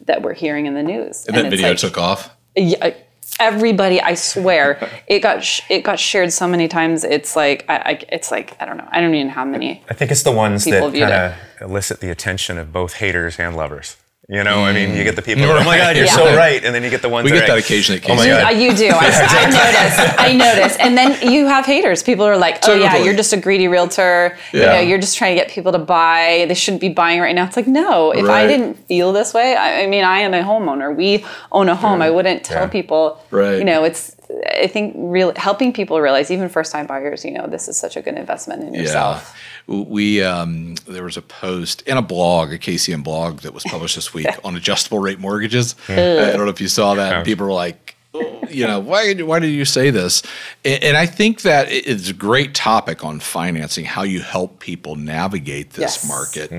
that 0.06 0.22
we're 0.22 0.32
hearing 0.34 0.66
in 0.66 0.74
the 0.74 0.82
news 0.84 1.26
and 1.26 1.36
that 1.36 1.50
video 1.50 1.70
like- 1.70 1.78
took 1.78 1.98
off. 1.98 2.30
yeah, 2.54 2.94
everybody 3.40 4.00
i 4.00 4.14
swear 4.14 4.78
it 5.08 5.20
got 5.20 5.42
sh- 5.42 5.62
it 5.68 5.82
got 5.82 5.98
shared 5.98 6.32
so 6.32 6.46
many 6.46 6.68
times 6.68 7.02
it's 7.02 7.34
like 7.34 7.64
I, 7.68 7.76
I 7.76 8.02
it's 8.10 8.30
like 8.30 8.56
i 8.60 8.64
don't 8.64 8.76
know 8.76 8.88
i 8.92 9.00
don't 9.00 9.14
even 9.14 9.28
know 9.28 9.32
how 9.32 9.44
many 9.44 9.82
I 9.88 9.94
think 9.94 10.10
it's 10.10 10.22
the 10.22 10.32
ones 10.32 10.64
that 10.64 10.82
kind 10.82 11.12
of 11.12 11.34
elicit 11.60 12.00
the 12.00 12.10
attention 12.10 12.58
of 12.58 12.72
both 12.72 12.94
haters 12.94 13.38
and 13.38 13.56
lovers. 13.56 13.96
You 14.32 14.44
know, 14.44 14.62
I 14.64 14.72
mean, 14.72 14.94
you 14.94 15.02
get 15.02 15.16
the 15.16 15.22
people, 15.22 15.42
who 15.42 15.50
are, 15.50 15.58
oh 15.58 15.64
my 15.64 15.76
God, 15.76 15.96
you're 15.96 16.04
Yeah. 16.06 16.14
so 16.14 16.36
right, 16.36 16.64
and 16.64 16.72
then 16.72 16.84
you 16.84 16.90
get 16.90 17.02
the 17.02 17.08
ones 17.08 17.24
We 17.24 17.32
that 17.32 17.36
get 17.36 17.42
are 17.44 17.46
that 17.48 17.54
like, 17.54 17.64
occasionally. 17.64 18.00
Oh 18.08 18.14
my 18.14 18.26
Casey. 18.26 18.30
God. 18.30 18.44
Uh, 18.44 18.56
you 18.56 18.76
do. 18.76 18.86
I, 18.94 19.06
I 19.40 19.44
notice. 19.50 20.14
I 20.18 20.32
notice. 20.36 20.76
And 20.78 20.96
then 20.96 21.32
you 21.32 21.46
have 21.48 21.66
haters. 21.66 22.04
People 22.04 22.24
are 22.26 22.36
like, 22.36 22.58
"Oh 22.68 22.74
yeah, 22.74 22.96
you're 22.98 23.16
just 23.16 23.32
a 23.32 23.36
greedy 23.36 23.66
realtor. 23.66 24.38
You 24.52 24.60
Yeah. 24.60 24.74
know, 24.74 24.80
you're 24.82 25.00
just 25.00 25.18
trying 25.18 25.36
to 25.36 25.42
get 25.42 25.50
people 25.50 25.72
to 25.72 25.80
buy. 25.80 26.44
They 26.46 26.54
shouldn't 26.54 26.80
be 26.80 26.90
buying 26.90 27.18
right 27.20 27.34
now." 27.34 27.44
It's 27.44 27.56
like, 27.56 27.66
no. 27.66 28.12
If 28.12 28.24
Right. 28.24 28.44
I 28.44 28.46
didn't 28.46 28.74
feel 28.86 29.12
this 29.12 29.34
way, 29.34 29.56
I, 29.56 29.82
I 29.82 29.86
mean, 29.88 30.04
I 30.04 30.20
am 30.20 30.32
a 30.32 30.42
homeowner. 30.44 30.94
We 30.94 31.24
own 31.50 31.68
a 31.68 31.74
home. 31.74 32.00
I 32.00 32.10
wouldn't 32.10 32.44
tell 32.44 32.62
Yeah. 32.62 32.68
people. 32.68 33.20
Right. 33.32 33.58
You 33.58 33.64
know, 33.64 33.82
it's. 33.82 34.14
I 34.62 34.68
think 34.68 34.94
real 34.96 35.32
helping 35.34 35.72
people 35.72 36.00
realize, 36.00 36.30
even 36.30 36.48
first 36.48 36.70
time 36.70 36.86
buyers, 36.86 37.24
you 37.24 37.32
know, 37.32 37.48
this 37.48 37.66
is 37.66 37.76
such 37.76 37.96
a 37.96 38.00
good 38.00 38.14
investment 38.14 38.62
in 38.62 38.74
yourself. 38.74 39.34
We 39.70 40.20
um, 40.24 40.74
there 40.88 41.04
was 41.04 41.16
a 41.16 41.22
post 41.22 41.82
in 41.82 41.96
a 41.96 42.02
blog, 42.02 42.52
a 42.52 42.58
KCM 42.58 43.04
blog 43.04 43.40
that 43.40 43.54
was 43.54 43.62
published 43.62 43.94
this 43.94 44.12
week 44.12 44.28
on 44.44 44.56
adjustable 44.56 44.98
rate 44.98 45.20
mortgages. 45.20 45.76
I 45.88 45.94
don't 45.94 46.44
know 46.44 46.48
if 46.48 46.60
you 46.60 46.66
saw 46.68 46.94
that. 46.94 47.12
And 47.14 47.24
people 47.24 47.46
were 47.46 47.52
like, 47.52 47.94
"Oh, 48.12 48.48
you 48.50 48.66
know, 48.66 48.80
why 48.80 49.14
why 49.14 49.38
did 49.38 49.50
you 49.52 49.64
say 49.64 49.90
this? 49.90 50.24
And, 50.64 50.82
and 50.82 50.96
I 50.96 51.06
think 51.06 51.42
that 51.42 51.68
it's 51.70 52.08
a 52.10 52.12
great 52.12 52.52
topic 52.52 53.04
on 53.04 53.20
financing, 53.20 53.84
how 53.84 54.02
you 54.02 54.20
help 54.22 54.58
people 54.58 54.96
navigate 54.96 55.70
this 55.74 56.02
Yes. 56.02 56.08
market. 56.08 56.52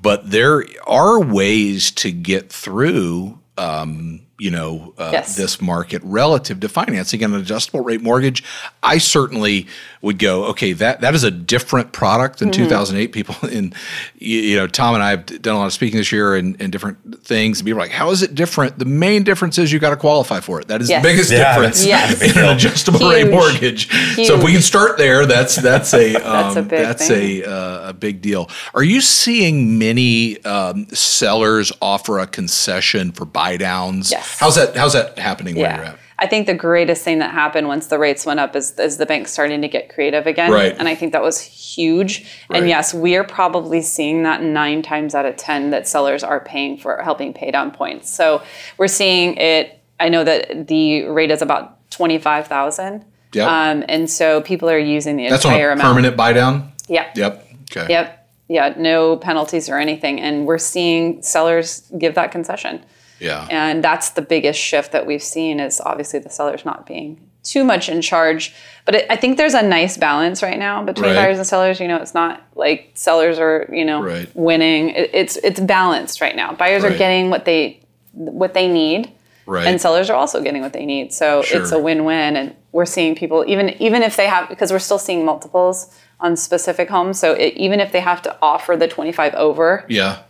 But 0.00 0.30
there 0.30 0.64
are 0.86 1.18
ways 1.20 1.90
to 1.92 2.12
get 2.12 2.52
through. 2.52 3.40
Um, 3.58 4.20
you 4.38 4.50
know, 4.50 4.92
uh, 4.98 5.10
Yes. 5.12 5.36
this 5.36 5.60
market 5.60 6.02
relative 6.04 6.58
to 6.60 6.68
financing 6.68 7.22
an 7.22 7.34
adjustable 7.34 7.80
rate 7.84 8.02
mortgage. 8.02 8.42
I 8.82 8.98
certainly 8.98 9.68
would 10.02 10.18
go, 10.18 10.46
okay, 10.46 10.72
that 10.72 11.00
that 11.02 11.14
is 11.14 11.22
a 11.22 11.30
different 11.30 11.92
product 11.92 12.40
Mm-hmm. 12.40 12.50
than 12.50 12.52
2008. 12.52 13.12
People 13.12 13.36
in, 13.48 13.72
you, 14.18 14.38
you 14.40 14.56
know, 14.56 14.66
Tom 14.66 14.94
and 14.94 15.02
I 15.04 15.10
have 15.10 15.26
done 15.40 15.54
a 15.54 15.58
lot 15.58 15.66
of 15.66 15.72
speaking 15.72 15.98
this 15.98 16.10
year 16.10 16.34
and, 16.34 16.60
and 16.60 16.72
different 16.72 17.24
things. 17.24 17.60
And 17.60 17.66
people 17.66 17.78
are 17.78 17.84
like, 17.84 17.92
how 17.92 18.10
is 18.10 18.22
it 18.22 18.34
different? 18.34 18.78
The 18.78 18.84
main 18.84 19.22
difference 19.22 19.56
is 19.56 19.70
you 19.72 19.78
got 19.78 19.90
to 19.90 19.96
qualify 19.96 20.40
for 20.40 20.60
it. 20.60 20.66
That 20.68 20.82
is 20.82 20.88
Yes. 20.88 21.02
the 21.02 21.08
biggest 21.08 21.30
Yeah, 21.30 21.54
difference 21.54 21.86
Yes. 21.86 22.20
in 22.36 22.36
an 22.42 22.56
adjustable 22.56 23.08
rate 23.08 23.22
Huge. 23.26 23.32
mortgage. 23.32 23.88
So 24.26 24.36
if 24.36 24.42
we 24.42 24.52
can 24.52 24.62
start 24.62 24.98
there, 24.98 25.26
that's 25.26 25.56
that's 25.56 25.94
a 25.94 26.16
um, 26.16 26.22
That's 26.54 26.56
a 26.56 26.62
big 26.62 26.80
that's 26.82 27.10
a 27.10 27.44
uh, 27.44 27.88
a 27.90 27.92
big 27.92 28.20
deal. 28.20 28.50
Are 28.74 28.82
you 28.82 29.00
seeing 29.00 29.78
many 29.78 30.42
um, 30.44 30.86
sellers 30.88 31.70
offer 31.80 32.18
a 32.18 32.26
concession 32.26 33.12
for 33.12 33.24
buy 33.24 33.56
downs? 33.56 34.10
Yes. 34.10 34.23
How's 34.38 34.56
that? 34.56 34.76
How's 34.76 34.92
that 34.94 35.18
happening 35.18 35.54
where 35.56 35.70
you're 35.74 35.84
Yeah. 35.84 35.90
at? 35.92 35.98
I 36.16 36.26
think 36.28 36.46
the 36.46 36.54
greatest 36.54 37.02
thing 37.02 37.18
that 37.18 37.32
happened 37.32 37.66
once 37.66 37.88
the 37.88 37.98
rates 37.98 38.24
went 38.24 38.38
up 38.38 38.54
is, 38.54 38.78
is 38.78 38.98
the 38.98 39.04
banks 39.06 39.32
starting 39.32 39.60
to 39.62 39.68
get 39.68 39.88
creative 39.92 40.28
again. 40.28 40.52
Right. 40.52 40.74
And 40.78 40.86
I 40.86 40.94
think 40.94 41.12
that 41.12 41.22
was 41.22 41.40
huge. 41.40 42.24
Right. 42.48 42.58
And 42.60 42.68
yes, 42.68 42.94
we 42.94 43.16
are 43.16 43.24
probably 43.24 43.82
seeing 43.82 44.22
that 44.22 44.40
nine 44.40 44.80
times 44.82 45.14
out 45.16 45.26
of 45.26 45.36
10 45.36 45.70
that 45.70 45.88
sellers 45.88 46.22
are 46.22 46.38
paying 46.38 46.78
for 46.78 47.02
helping 47.02 47.32
pay 47.34 47.50
down 47.50 47.72
points. 47.72 48.10
So 48.14 48.42
we're 48.78 48.86
seeing 48.86 49.36
it. 49.38 49.80
I 49.98 50.08
know 50.08 50.22
that 50.22 50.68
the 50.68 51.04
rate 51.06 51.32
is 51.32 51.42
about 51.42 51.90
25,000. 51.90 53.04
Yep. 53.32 53.48
Um, 53.48 53.84
and 53.88 54.08
so 54.08 54.40
people 54.42 54.70
are 54.70 54.78
using 54.78 55.16
the 55.16 55.28
That's 55.28 55.44
on 55.44 55.52
entire 55.52 55.70
a 55.70 55.72
amount. 55.72 55.88
permanent 55.88 56.16
buy 56.16 56.32
down? 56.32 56.72
Yeah. 56.88 57.06
Yep. 57.16 57.48
Okay. 57.76 57.86
Yep. 57.92 58.28
Yeah. 58.48 58.74
No 58.76 59.16
penalties 59.16 59.68
or 59.68 59.78
anything. 59.78 60.20
And 60.20 60.46
we're 60.46 60.58
seeing 60.58 61.22
sellers 61.22 61.90
give 61.98 62.14
that 62.14 62.30
concession. 62.30 62.84
Yeah. 63.24 63.46
And 63.50 63.82
that's 63.82 64.10
the 64.10 64.22
biggest 64.22 64.60
shift 64.60 64.92
that 64.92 65.06
we've 65.06 65.22
seen 65.22 65.60
is 65.60 65.80
obviously 65.80 66.18
the 66.20 66.30
sellers 66.30 66.64
not 66.64 66.86
being 66.86 67.18
too 67.42 67.64
much 67.64 67.88
in 67.88 68.00
charge. 68.00 68.54
But 68.84 68.94
it, 68.96 69.06
I 69.10 69.16
think 69.16 69.36
there's 69.36 69.54
a 69.54 69.62
nice 69.62 69.96
balance 69.96 70.42
right 70.42 70.58
now 70.58 70.82
between 70.82 71.10
Right. 71.10 71.16
buyers 71.16 71.38
and 71.38 71.46
sellers. 71.46 71.80
You 71.80 71.88
know, 71.88 71.96
it's 71.96 72.14
not 72.14 72.42
like 72.54 72.90
sellers 72.94 73.38
are 73.38 73.68
you 73.72 73.84
know 73.84 74.02
Right. 74.02 74.28
winning. 74.34 74.90
It, 74.90 75.10
it's 75.12 75.36
it's 75.38 75.60
balanced 75.60 76.20
right 76.20 76.36
now. 76.36 76.52
Buyers 76.52 76.82
Right. 76.82 76.92
are 76.92 76.98
getting 76.98 77.30
what 77.30 77.44
they 77.44 77.80
what 78.12 78.54
they 78.54 78.68
need, 78.68 79.10
Right. 79.46 79.66
and 79.66 79.80
sellers 79.80 80.08
are 80.10 80.16
also 80.16 80.40
getting 80.42 80.62
what 80.62 80.72
they 80.72 80.86
need. 80.86 81.12
So 81.12 81.42
it's 81.44 81.72
a 81.72 81.78
win-win. 81.78 82.36
And 82.36 82.54
we're 82.72 82.86
seeing 82.86 83.14
people 83.14 83.44
even 83.46 83.70
even 83.82 84.02
if 84.02 84.16
they 84.16 84.26
have 84.26 84.48
because 84.48 84.70
we're 84.72 84.78
still 84.90 84.98
seeing 84.98 85.24
multiples 85.24 85.94
on 86.20 86.36
specific 86.36 86.88
homes. 86.88 87.18
So 87.18 87.32
it, 87.32 87.54
even 87.54 87.80
if 87.80 87.90
they 87.92 88.00
have 88.00 88.22
to 88.22 88.36
offer 88.40 88.76
the 88.76 88.86
25 88.88 89.34
over 89.34 89.84
yeah. 89.88 90.20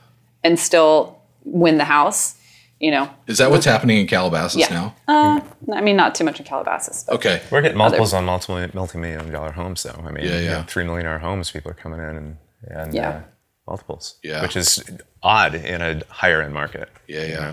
and 0.42 0.58
still 0.58 1.18
win 1.44 1.76
the 1.78 1.84
house, 1.84 2.36
you 2.80 2.90
know, 2.90 3.08
Is 3.26 3.38
that 3.38 3.50
what's 3.50 3.64
happening 3.64 3.98
in 3.98 4.06
Calabasas 4.06 4.60
Yeah. 4.60 4.68
now? 4.70 4.94
uh, 5.08 5.40
I 5.72 5.80
mean, 5.80 5.96
not 5.96 6.14
too 6.14 6.24
much 6.24 6.38
in 6.40 6.44
Calabasas. 6.46 7.04
Okay. 7.08 7.40
We're 7.50 7.62
getting 7.62 7.78
multiples 7.78 8.12
on 8.12 8.24
multiple 8.24 8.66
multi-million 8.74 9.30
dollar 9.32 9.52
homes, 9.52 9.82
though. 9.82 10.02
I 10.06 10.10
mean, 10.10 10.24
Yeah, 10.24 10.38
yeah. 10.40 10.62
three 10.64 10.84
million 10.84 11.06
dollar 11.06 11.18
homes, 11.18 11.50
people 11.50 11.70
are 11.70 11.74
coming 11.74 12.00
in 12.00 12.16
and, 12.16 12.36
and 12.68 12.94
Yeah. 12.94 13.08
uh, 13.08 13.20
multiples, 13.66 14.16
Yeah. 14.22 14.42
which 14.42 14.56
is 14.56 14.82
odd 15.22 15.54
in 15.54 15.80
a 15.80 16.02
higher 16.08 16.42
end 16.42 16.52
market. 16.52 16.88
Yeah, 17.06 17.24
yeah. 17.24 17.52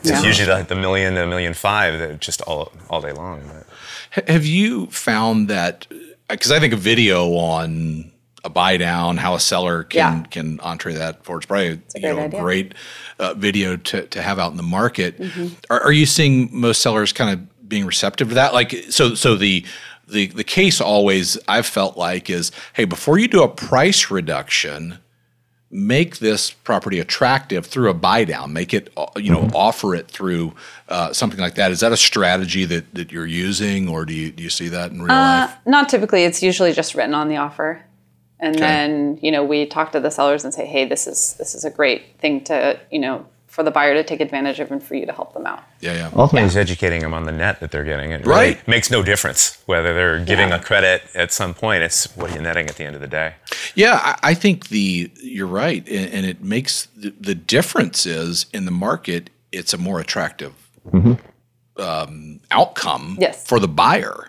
It's 0.00 0.10
Yeah. 0.10 0.22
usually 0.22 0.46
the, 0.46 0.66
the 0.74 0.74
million 0.80 1.14
to 1.14 1.22
a 1.24 1.26
million 1.26 1.54
five 1.54 1.98
that 2.00 2.20
just 2.20 2.40
all 2.42 2.72
all 2.90 3.00
day 3.00 3.12
long. 3.12 3.42
But. 3.46 3.66
H- 4.22 4.28
Have 4.30 4.46
you 4.46 4.86
found 4.86 5.48
that? 5.48 5.86
Because 6.28 6.50
I 6.50 6.58
think 6.58 6.72
a 6.72 6.76
video 6.76 7.28
on 7.34 8.10
a 8.44 8.50
buy 8.50 8.76
down, 8.76 9.16
how 9.16 9.34
a 9.34 9.40
seller 9.40 9.84
can 9.84 9.98
Yeah. 10.20 10.26
can 10.30 10.60
entree 10.60 10.94
that 10.94 11.24
for 11.24 11.38
it's 11.38 11.46
probably 11.46 11.68
you 11.68 11.80
great 12.00 12.02
know, 12.02 12.18
a 12.18 12.24
idea. 12.24 12.40
great 12.40 12.74
uh, 13.18 13.34
video 13.34 13.76
to, 13.76 14.06
to 14.06 14.20
have 14.22 14.38
out 14.38 14.50
in 14.50 14.56
the 14.56 14.62
market. 14.62 15.18
Mm-hmm. 15.18 15.46
Are, 15.70 15.80
are 15.84 15.92
you 15.92 16.06
seeing 16.06 16.48
most 16.52 16.82
sellers 16.82 17.12
kind 17.12 17.30
of 17.30 17.68
being 17.68 17.86
receptive 17.86 18.28
to 18.28 18.34
that? 18.34 18.52
Like, 18.52 18.72
so 18.90 19.14
so 19.14 19.34
the 19.36 19.64
the 20.06 20.26
the 20.26 20.44
case 20.44 20.80
always 20.80 21.38
I've 21.48 21.66
felt 21.66 21.96
like 21.96 22.28
is, 22.28 22.52
hey, 22.74 22.84
before 22.84 23.18
you 23.18 23.28
do 23.28 23.42
a 23.42 23.48
price 23.48 24.10
reduction, 24.10 24.98
make 25.70 26.18
this 26.18 26.50
property 26.50 27.00
attractive 27.00 27.66
through 27.66 27.90
a 27.90 27.94
buy 27.94 28.22
down 28.24 28.52
make 28.52 28.72
it 28.72 28.92
uh, 28.96 29.06
you 29.16 29.32
know 29.32 29.50
offer 29.54 29.92
it 29.92 30.06
through 30.06 30.54
uh, 30.88 31.12
something 31.12 31.40
like 31.40 31.56
that 31.56 31.72
is 31.72 31.80
that 31.80 31.90
a 31.90 31.96
strategy 31.96 32.64
that, 32.64 32.84
that 32.94 33.10
you're 33.10 33.26
using 33.26 33.88
or 33.88 34.04
do 34.04 34.14
you, 34.14 34.30
do 34.30 34.40
you 34.44 34.50
see 34.50 34.68
that 34.68 34.92
in 34.92 35.02
real 35.02 35.10
Uh, 35.10 35.46
life 35.48 35.56
not 35.66 35.88
typically. 35.88 36.22
It's 36.24 36.42
usually 36.44 36.72
just 36.72 36.94
written 36.94 37.12
on 37.14 37.28
the 37.28 37.38
offer, 37.38 37.82
and 38.40 38.54
then 38.56 39.18
you 39.22 39.30
know 39.30 39.44
we 39.44 39.66
talk 39.66 39.92
to 39.92 40.00
the 40.00 40.10
sellers 40.10 40.44
and 40.44 40.52
say, 40.52 40.66
"Hey, 40.66 40.84
this 40.84 41.06
is 41.06 41.34
this 41.38 41.54
is 41.54 41.64
a 41.64 41.70
great 41.70 42.18
thing 42.18 42.42
to 42.44 42.78
you 42.90 42.98
know 42.98 43.26
for 43.46 43.62
the 43.62 43.70
buyer 43.70 43.94
to 43.94 44.02
take 44.02 44.20
advantage 44.20 44.58
of 44.58 44.72
and 44.72 44.82
for 44.82 44.96
you 44.96 45.06
to 45.06 45.12
help 45.12 45.32
them 45.32 45.46
out." 45.46 45.62
yeah 45.80 45.92
yeah 45.94 46.10
Ultimately, 46.16 46.46
it's 46.46 46.56
educating 46.56 47.00
them 47.02 47.14
on 47.14 47.24
the 47.24 47.32
net 47.32 47.60
that 47.60 47.70
they're 47.70 47.84
getting. 47.84 48.10
It 48.10 48.26
really 48.26 48.30
Right. 48.54 48.68
makes 48.68 48.90
no 48.90 49.02
difference 49.02 49.62
whether 49.66 49.94
they're 49.94 50.24
giving 50.24 50.48
Yeah. 50.48 50.56
a 50.56 50.62
credit 50.62 51.02
at 51.14 51.32
some 51.32 51.54
point. 51.54 51.82
It's 51.84 52.06
what 52.16 52.30
are 52.30 52.34
you 52.34 52.42
netting 52.42 52.66
at 52.68 52.76
the 52.76 52.84
end 52.84 52.94
of 52.96 53.00
the 53.00 53.06
day. 53.08 53.34
yeah 53.76 54.00
I, 54.02 54.30
I 54.30 54.34
think 54.34 54.68
the 54.68 55.10
you're 55.22 55.46
right 55.46 55.86
and, 55.88 56.12
and 56.12 56.26
it 56.26 56.42
makes 56.42 56.86
the, 56.96 57.14
the 57.20 57.34
difference 57.34 58.04
is 58.06 58.46
in 58.52 58.64
the 58.64 58.72
market 58.72 59.30
it's 59.52 59.72
a 59.72 59.78
more 59.78 60.00
attractive 60.00 60.52
um, 61.76 62.40
outcome 62.50 63.16
Yes. 63.20 63.46
for 63.46 63.58
the 63.60 63.68
buyer 63.68 64.28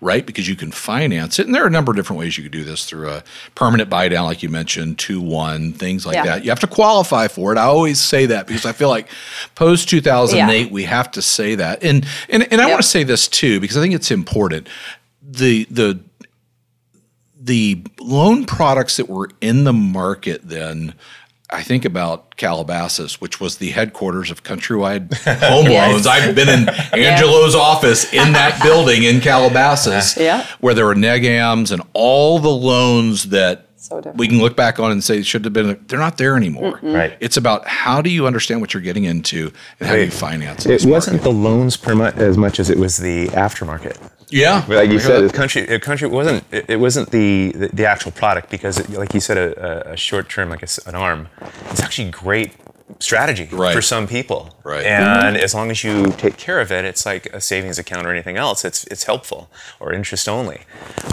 right? 0.00 0.24
Because 0.26 0.48
you 0.48 0.56
can 0.56 0.70
finance 0.70 1.38
it. 1.38 1.46
And 1.46 1.54
there 1.54 1.64
are 1.64 1.66
a 1.66 1.70
number 1.70 1.92
of 1.92 1.96
different 1.96 2.20
ways 2.20 2.36
you 2.36 2.42
could 2.42 2.52
do 2.52 2.64
this 2.64 2.84
through 2.84 3.08
a 3.10 3.24
permanent 3.54 3.88
buy 3.88 4.08
down 4.08 4.26
like 4.26 4.42
you 4.42 4.48
mentioned 4.48 4.98
2-1 4.98 5.74
things 5.76 6.04
like 6.06 6.14
Yeah. 6.16 6.24
that. 6.24 6.44
You 6.44 6.50
have 6.50 6.60
to 6.60 6.66
qualify 6.66 7.28
for 7.28 7.52
it. 7.52 7.58
I 7.58 7.62
always 7.62 7.98
say 8.00 8.26
that 8.26 8.46
because 8.46 8.66
i 8.66 8.72
feel 8.72 8.88
like 8.90 9.08
post 9.54 9.88
2008 9.88 10.70
we 10.70 10.84
have 10.84 11.10
to 11.12 11.22
say 11.22 11.54
that. 11.54 11.82
And 11.82 12.06
and, 12.28 12.46
and 12.52 12.60
i 12.60 12.66
want 12.66 12.82
to 12.82 12.88
say 12.88 13.02
this 13.04 13.28
too 13.28 13.60
because 13.60 13.76
i 13.76 13.80
think 13.80 13.94
it's 13.94 14.10
important. 14.10 14.68
The 15.22 15.66
the 15.70 16.00
the 17.40 17.82
loan 18.00 18.44
products 18.44 18.96
that 18.98 19.08
were 19.08 19.28
in 19.40 19.64
the 19.64 19.72
market 19.72 20.48
then 20.48 20.94
I 21.52 21.62
think 21.62 21.84
about 21.84 22.36
Calabasas, 22.36 23.20
which 23.20 23.40
was 23.40 23.56
the 23.58 23.70
headquarters 23.72 24.30
of 24.30 24.42
Countrywide 24.42 25.12
Home 25.42 25.66
Yes. 25.66 25.92
Loans. 25.92 26.06
I've 26.06 26.34
been 26.34 26.48
in 26.48 26.68
Angelo's 26.92 27.54
office 27.54 28.10
in 28.12 28.32
that 28.32 28.62
building 28.64 29.02
in 29.02 29.20
Calabasas, 29.20 30.16
Yeah. 30.16 30.46
where 30.60 30.72
there 30.74 30.86
were 30.86 30.94
negams 30.94 31.70
and 31.70 31.82
all 31.92 32.38
the 32.38 32.48
loans 32.48 33.24
that 33.30 33.66
So 33.76 34.00
we 34.14 34.28
can 34.28 34.38
look 34.38 34.56
back 34.56 34.80
on 34.80 34.92
and 34.92 35.04
say 35.04 35.22
should 35.22 35.44
have 35.44 35.52
been. 35.52 35.78
They're 35.88 35.98
not 35.98 36.16
there 36.16 36.36
anymore. 36.36 36.78
Right. 36.82 37.16
It's 37.20 37.36
about 37.36 37.66
how 37.66 38.00
do 38.00 38.08
you 38.10 38.26
understand 38.26 38.60
what 38.62 38.72
you're 38.72 38.82
getting 38.82 39.04
into 39.04 39.52
and 39.78 39.88
how 39.88 39.94
do 39.96 40.04
you 40.04 40.10
finance 40.10 40.64
it. 40.64 40.82
It 40.82 40.88
wasn't 40.88 41.16
market. 41.18 41.24
the 41.30 41.36
loans 41.36 41.76
per 41.76 41.94
mu- 41.94 42.04
as 42.04 42.38
much 42.38 42.60
as 42.60 42.70
it 42.70 42.78
was 42.78 42.96
the 42.96 43.26
aftermarket. 43.28 43.98
Yeah, 44.32 44.64
Like 44.68 44.90
you 44.90 44.96
I 44.96 44.98
said, 44.98 45.22
that. 45.22 45.32
the 45.32 45.36
country, 45.38 45.62
the 45.66 45.78
country 45.80 46.08
wasn't. 46.08 46.44
It, 46.50 46.64
it 46.70 46.76
wasn't 46.76 47.10
the, 47.10 47.52
the 47.52 47.68
the 47.68 47.86
actual 47.86 48.12
product 48.12 48.50
because, 48.50 48.78
it, 48.78 48.90
like 48.90 49.12
you 49.14 49.20
said, 49.20 49.36
a, 49.38 49.46
a- 49.90 49.92
a 49.92 49.96
short 49.96 50.28
term, 50.28 50.48
like 50.50 50.62
a 50.62 50.70
s 50.74 50.78
an 50.86 50.94
arm, 50.94 51.28
it's 51.70 51.82
actually 51.82 52.10
great 52.10 52.50
strategy 53.00 53.48
Right. 53.52 53.74
for 53.74 53.82
some 53.82 54.06
people. 54.06 54.54
Right. 54.64 54.84
And 54.84 55.36
as 55.36 55.54
long 55.54 55.70
as 55.70 55.82
you 55.82 56.06
take 56.18 56.36
care 56.36 56.60
of 56.60 56.70
it, 56.70 56.84
it's 56.84 57.04
like 57.04 57.26
a 57.26 57.40
savings 57.40 57.78
account 57.78 58.06
or 58.06 58.10
anything 58.10 58.36
else. 58.36 58.64
It's 58.64 58.84
it's 58.84 59.04
helpful 59.04 59.50
or 59.80 59.92
interest 59.92 60.28
only. 60.28 60.60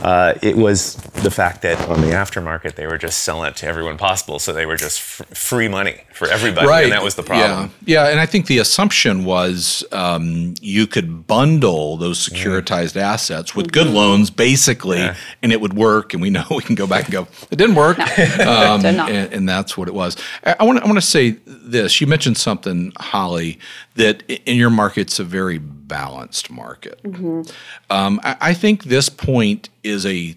Uh, 0.04 0.34
it 0.42 0.56
was 0.56 0.96
the 1.24 1.32
fact 1.32 1.62
that 1.64 1.80
on 1.90 2.02
the 2.02 2.08
aftermarket 2.12 2.76
they 2.76 2.86
were 2.86 2.98
just 2.98 3.24
selling 3.24 3.50
it 3.50 3.56
to 3.58 3.66
everyone 3.68 3.98
possible, 3.98 4.38
so 4.40 4.54
they 4.54 4.66
were 4.66 4.76
just 4.78 5.00
f- 5.00 5.28
free 5.38 5.68
money 5.68 6.02
for 6.14 6.28
everybody, 6.28 6.68
right. 6.68 6.84
and 6.84 6.92
that 6.94 7.02
was 7.04 7.16
the 7.16 7.24
problem. 7.24 7.72
Yeah, 7.86 8.04
yeah, 8.06 8.12
and 8.12 8.20
I 8.20 8.26
think 8.28 8.46
the 8.48 8.60
assumption 8.60 9.26
was 9.26 9.84
um, 9.92 10.54
you 10.62 10.86
could 10.86 11.26
bundle 11.26 11.98
those 11.98 12.20
securitized 12.30 12.96
assets 12.98 13.56
with 13.56 13.72
good 13.72 13.88
loans, 13.88 14.30
basically, 14.30 15.10
and 15.42 15.52
it 15.52 15.60
would 15.62 15.74
work. 15.74 16.14
And 16.14 16.22
we 16.22 16.30
know 16.30 16.46
we 16.52 16.62
can 16.62 16.76
go 16.76 16.86
back 16.88 17.06
and 17.06 17.14
go, 17.14 17.28
it 17.50 17.56
didn't 17.56 17.76
work, 17.76 17.98
um, 18.00 18.82
Did 18.82 18.96
not. 18.98 19.10
and, 19.10 19.34
and 19.34 19.50
that's 19.50 19.76
what 19.78 19.88
it 19.88 19.94
was. 19.94 20.16
I 20.44 20.64
want 20.64 20.78
to 20.78 20.84
I 20.84 20.88
want 20.88 20.98
to 20.98 21.02
say 21.06 21.32
this. 21.72 22.02
You 22.02 22.08
mentioned 22.08 22.38
something, 22.38 22.94
Holly, 23.00 23.60
that 23.96 24.24
in 24.30 24.58
your 24.58 24.70
market 24.70 25.02
it's 25.02 25.20
a 25.20 25.24
very 25.24 25.58
balanced 25.58 26.50
market. 26.52 27.02
Mm-hmm. 27.04 27.42
Um, 27.90 28.20
I, 28.24 28.38
I 28.42 28.54
think 28.54 28.86
this 28.86 29.10
point 29.10 29.70
is 29.84 30.06
a 30.06 30.36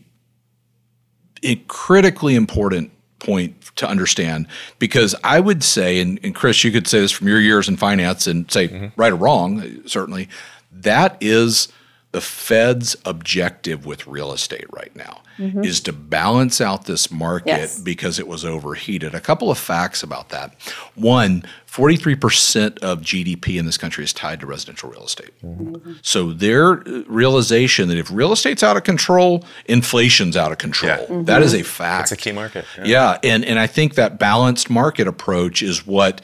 a 1.42 1.56
critically 1.66 2.34
important 2.36 2.92
point 3.18 3.60
to 3.76 3.88
understand 3.88 4.46
because 4.78 5.14
I 5.24 5.40
would 5.40 5.64
say, 5.64 6.00
and, 6.00 6.18
and 6.22 6.34
Chris, 6.34 6.62
you 6.64 6.70
could 6.70 6.86
say 6.86 7.00
this 7.00 7.12
from 7.12 7.28
your 7.28 7.40
years 7.40 7.68
in 7.68 7.76
finance 7.76 8.26
and 8.26 8.50
say 8.50 8.68
mm-hmm. 8.68 8.86
right 9.00 9.12
or 9.12 9.16
wrong, 9.16 9.60
uh, 9.60 9.88
certainly, 9.88 10.28
that 10.72 11.16
is 11.20 11.68
the 12.12 12.20
Fed's 12.20 12.94
objective 13.06 13.86
with 13.86 14.06
real 14.06 14.32
estate 14.32 14.66
right 14.70 14.94
now 14.94 15.22
mm-hmm. 15.38 15.64
is 15.64 15.80
to 15.80 15.94
balance 15.94 16.60
out 16.60 16.84
this 16.84 17.10
market 17.10 17.48
Yes. 17.48 17.80
because 17.80 18.18
it 18.18 18.28
was 18.28 18.44
overheated. 18.44 19.14
A 19.14 19.20
couple 19.20 19.50
of 19.50 19.56
facts 19.56 20.02
about 20.02 20.28
that. 20.28 20.54
One, 20.94 21.42
43% 21.66 22.78
of 22.80 23.00
GDP 23.00 23.58
in 23.58 23.64
this 23.64 23.78
country 23.78 24.04
is 24.04 24.12
tied 24.12 24.40
to 24.40 24.46
residential 24.46 24.90
real 24.90 25.04
estate. 25.04 25.30
Mm-hmm. 25.42 25.94
So 26.02 26.34
their 26.34 26.86
uh, 26.86 27.02
realization 27.06 27.88
that 27.88 27.96
if 27.96 28.10
real 28.10 28.32
estate's 28.32 28.62
out 28.62 28.76
of 28.76 28.84
control, 28.84 29.42
inflation's 29.64 30.36
out 30.36 30.52
of 30.52 30.58
control. 30.58 30.92
Yeah. 30.92 31.06
Mm-hmm. 31.06 31.24
That 31.24 31.42
is 31.42 31.54
a 31.54 31.62
fact. 31.62 32.12
It's 32.12 32.20
a 32.20 32.22
key 32.22 32.32
market. 32.32 32.66
Yeah, 32.84 33.18
and 33.24 33.42
and 33.42 33.58
I 33.58 33.66
think 33.66 33.94
that 33.94 34.18
balanced 34.18 34.68
market 34.68 35.08
approach 35.08 35.62
is 35.62 35.86
what 35.86 36.20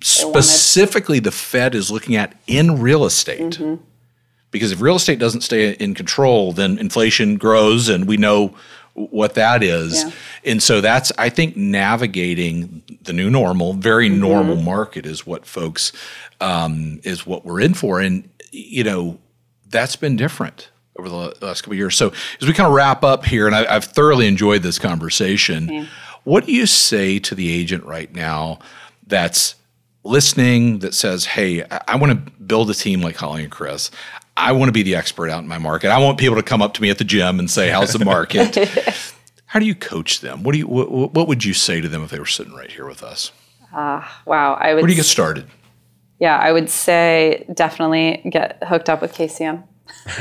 specifically 0.00 1.20
the 1.20 1.30
Fed 1.30 1.74
is 1.74 1.90
looking 1.90 2.16
at 2.16 2.34
in 2.46 2.80
real 2.80 3.04
estate. 3.04 3.58
Mm-hmm. 3.58 3.84
Because 4.50 4.72
if 4.72 4.80
real 4.80 4.96
estate 4.96 5.18
doesn't 5.18 5.42
stay 5.42 5.72
in 5.72 5.94
control, 5.94 6.52
then 6.52 6.78
inflation 6.78 7.36
grows, 7.36 7.88
and 7.88 8.06
we 8.08 8.16
know 8.16 8.54
what 8.94 9.34
that 9.34 9.62
is. 9.62 10.02
Yeah. 10.02 10.10
And 10.44 10.62
so 10.62 10.80
that's 10.80 11.12
I 11.18 11.28
think 11.28 11.56
navigating 11.56 12.82
the 13.02 13.12
new 13.12 13.30
normal, 13.30 13.74
very 13.74 14.08
Mm-hmm. 14.08 14.20
normal 14.20 14.56
market 14.56 15.06
is 15.06 15.26
what 15.26 15.44
folks 15.46 15.92
um, 16.40 17.00
is 17.04 17.26
what 17.26 17.44
we're 17.44 17.60
in 17.60 17.74
for, 17.74 18.00
and 18.00 18.28
you 18.50 18.84
know 18.84 19.18
that's 19.68 19.96
been 19.96 20.16
different 20.16 20.70
over 20.98 21.08
the 21.08 21.16
last 21.46 21.60
couple 21.62 21.74
of 21.74 21.78
years. 21.78 21.96
So 21.96 22.12
as 22.40 22.48
we 22.48 22.52
kind 22.54 22.66
of 22.66 22.72
wrap 22.72 23.04
up 23.04 23.24
here, 23.24 23.46
and 23.46 23.54
I, 23.54 23.72
I've 23.72 23.84
thoroughly 23.84 24.26
enjoyed 24.26 24.62
this 24.62 24.78
conversation, 24.78 25.86
what 26.24 26.46
do 26.46 26.52
you 26.52 26.66
say 26.66 27.18
to 27.20 27.34
the 27.34 27.52
agent 27.52 27.84
right 27.84 28.12
now 28.14 28.58
that's 29.06 29.54
listening 30.04 30.78
that 30.80 30.94
says, 30.94 31.26
"Hey, 31.26 31.62
I, 31.64 31.80
I 31.88 31.96
want 31.96 32.12
to 32.26 32.32
build 32.42 32.70
a 32.70 32.74
team 32.74 33.00
like 33.02 33.16
Holly 33.16 33.42
and 33.42 33.52
Chris. 33.52 33.90
I 34.38 34.52
want 34.52 34.68
to 34.68 34.72
be 34.72 34.82
the 34.82 34.94
expert 34.94 35.30
out 35.30 35.42
in 35.42 35.48
my 35.48 35.58
market. 35.58 35.90
I 35.90 35.98
want 35.98 36.18
people 36.18 36.36
to 36.36 36.42
come 36.42 36.62
up 36.62 36.74
to 36.74 36.82
me 36.82 36.90
at 36.90 36.98
the 36.98 37.04
gym 37.04 37.38
and 37.38 37.50
say, 37.50 37.68
"How's 37.70 37.92
the 37.92 38.04
market?" 38.04 38.56
How 39.46 39.58
do 39.58 39.66
you 39.66 39.74
coach 39.74 40.20
them? 40.20 40.42
What 40.42 40.52
do 40.52 40.58
you 40.58 40.66
what, 40.66 41.12
what 41.14 41.26
would 41.28 41.44
you 41.44 41.54
say 41.54 41.80
to 41.80 41.88
them 41.88 42.04
if 42.04 42.10
they 42.10 42.18
were 42.18 42.26
sitting 42.26 42.54
right 42.54 42.70
here 42.70 42.86
with 42.86 43.02
us? 43.02 43.32
Ah, 43.72 44.22
wow, 44.26 44.54
I 44.54 44.74
would. 44.74 44.82
Where 44.82 44.86
do 44.86 44.92
you 44.92 44.96
get 44.96 45.06
started? 45.06 45.46
yeah, 46.20 46.36
I 46.36 46.52
would 46.52 46.68
say 46.68 47.46
definitely 47.54 48.28
get 48.30 48.62
hooked 48.66 48.88
up 48.88 49.00
with 49.00 49.14
KCM. 49.14 49.62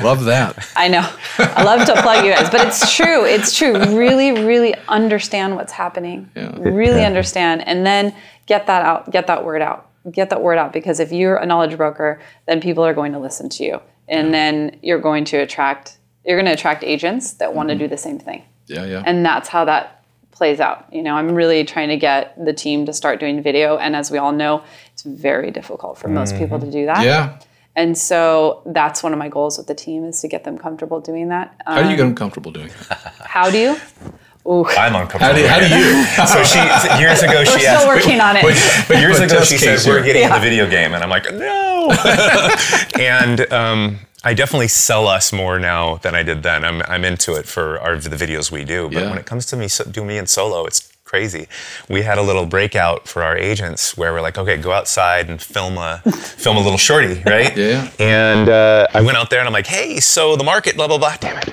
Love 0.01 0.25
that. 0.25 0.67
I 0.75 0.87
know. 0.87 1.07
I 1.39 1.63
love 1.63 1.85
to 1.87 2.01
plug 2.01 2.23
you 2.23 2.31
guys, 2.31 2.49
but 2.49 2.67
it's 2.67 2.95
true. 2.95 3.25
It's 3.25 3.55
true. 3.55 3.73
Really, 3.97 4.31
really 4.31 4.75
understand 4.87 5.55
what's 5.55 5.73
happening. 5.73 6.29
Really 6.35 7.03
understand, 7.03 7.67
and 7.67 7.85
then 7.85 8.15
get 8.45 8.67
that 8.67 8.83
out. 8.83 9.11
Get 9.11 9.27
that 9.27 9.43
word 9.43 9.61
out. 9.61 9.89
Get 10.11 10.29
that 10.29 10.41
word 10.41 10.57
out 10.57 10.71
because 10.71 11.01
if 11.01 11.11
you're 11.11 11.35
a 11.35 11.45
knowledge 11.45 11.75
broker, 11.75 12.21
then 12.45 12.61
people 12.61 12.85
are 12.85 12.93
going 12.93 13.11
to 13.11 13.19
listen 13.19 13.49
to 13.49 13.63
you, 13.65 13.81
and 14.07 14.33
then 14.33 14.77
you're 14.81 14.99
going 14.99 15.25
to 15.25 15.37
attract. 15.37 15.97
You're 16.25 16.37
going 16.37 16.45
to 16.47 16.53
attract 16.53 16.83
agents 16.83 17.33
that 17.33 17.53
want 17.53 17.69
to 17.69 17.75
do 17.75 17.87
the 17.87 17.97
same 17.97 18.19
thing, 18.19 18.43
Yeah, 18.65 18.83
yeah. 18.85 19.01
and 19.05 19.25
that's 19.25 19.47
how 19.47 19.63
that 19.65 20.03
plays 20.31 20.59
out. 20.59 20.85
You 20.91 21.01
know, 21.01 21.15
I'm 21.15 21.33
really 21.33 21.63
trying 21.63 21.87
to 21.89 21.97
get 21.97 22.43
the 22.43 22.51
team 22.53 22.85
to 22.85 22.93
start 22.93 23.19
doing 23.19 23.41
video, 23.41 23.77
and 23.77 23.95
as 23.95 24.11
we 24.11 24.17
all 24.17 24.33
know, 24.33 24.63
it's 24.93 25.03
very 25.03 25.51
difficult 25.51 25.97
for 25.97 26.09
most 26.09 26.35
people 26.35 26.59
to 26.59 26.69
do 26.69 26.85
that. 26.85 27.03
yeah. 27.05 27.39
And 27.77 27.95
so 27.97 28.63
that's 28.65 29.03
one 29.03 29.13
of 29.13 29.19
my 29.19 29.29
goals 29.29 29.57
with 29.57 29.67
the 29.67 29.75
team 29.75 30.03
is 30.03 30.19
to 30.21 30.27
get 30.27 30.43
them 30.43 30.57
comfortable 30.57 30.99
doing 30.99 31.29
that. 31.29 31.55
How 31.65 31.75
do 31.75 31.81
you 31.83 31.89
Um, 31.91 31.95
get 31.95 32.03
them 32.03 32.15
comfortable 32.15 32.51
doing 32.51 32.69
that? 32.89 33.13
how 33.21 33.49
do 33.51 33.57
you? 33.59 33.77
I'm 34.47 34.95
uncomfortable. 34.95 35.25
How 35.25 35.33
do, 35.33 35.45
how 35.47 35.59
do 35.59 35.67
you? 35.67 36.05
so 36.27 36.43
she 36.43 36.59
years 37.01 37.21
ago 37.21 37.43
she 37.43 37.51
We're 37.65 37.67
asked. 37.67 37.81
still 37.81 37.87
working 37.87 38.19
on 38.21 38.37
it. 38.37 38.43
But 38.87 38.97
years 38.97 39.19
But 39.19 39.31
ago 39.31 39.43
she 39.43 39.57
case 39.57 39.83
said 39.83 39.89
we're 39.89 39.95
here. 39.97 40.05
getting 40.13 40.23
in 40.23 40.29
Yeah. 40.29 40.35
the 40.39 40.41
video 40.43 40.69
game, 40.69 40.93
and 40.93 41.03
I'm 41.03 41.09
like 41.09 41.25
no. 41.33 41.91
and 42.99 43.51
um, 43.51 43.99
I 44.23 44.33
definitely 44.33 44.67
sell 44.69 45.07
us 45.07 45.31
more 45.33 45.59
now 45.59 45.97
than 45.97 46.15
I 46.15 46.23
did 46.23 46.43
then. 46.43 46.63
I'm 46.65 46.81
I'm 46.83 47.03
into 47.05 47.35
it 47.35 47.45
for 47.45 47.79
our 47.79 47.97
the 47.97 48.15
videos 48.15 48.51
we 48.51 48.63
do, 48.63 48.89
but 48.89 49.01
Yeah. 49.03 49.09
when 49.09 49.17
it 49.19 49.25
comes 49.25 49.45
to 49.47 49.57
me 49.57 49.67
so, 49.67 49.83
do 49.83 50.03
me 50.03 50.17
in 50.17 50.27
solo, 50.27 50.65
it's 50.65 50.91
crazy. 51.07 51.47
We 51.87 52.01
had 52.01 52.17
a 52.17 52.21
little 52.21 52.45
breakout 52.45 53.07
for 53.07 53.23
our 53.23 53.37
agents 53.37 53.95
where 53.95 54.11
we're 54.11 54.21
like, 54.21 54.37
okay, 54.37 54.57
go 54.57 54.73
outside 54.73 55.29
and 55.29 55.41
film 55.41 55.77
a 55.77 55.99
film 56.11 56.57
a 56.57 56.59
little 56.59 56.77
shorty, 56.77 57.23
right? 57.25 57.55
Yeah. 57.55 57.89
And 57.97 58.49
uh, 58.49 58.87
I 58.93 59.01
went 59.01 59.17
out 59.17 59.29
there 59.29 59.39
and 59.39 59.47
I'm 59.47 59.53
like, 59.53 59.67
hey, 59.67 60.01
so 60.01 60.35
the 60.35 60.43
market, 60.43 60.75
blah 60.75 60.87
blah 60.87 60.97
blah. 60.97 61.15
Damn 61.15 61.37
it. 61.37 61.49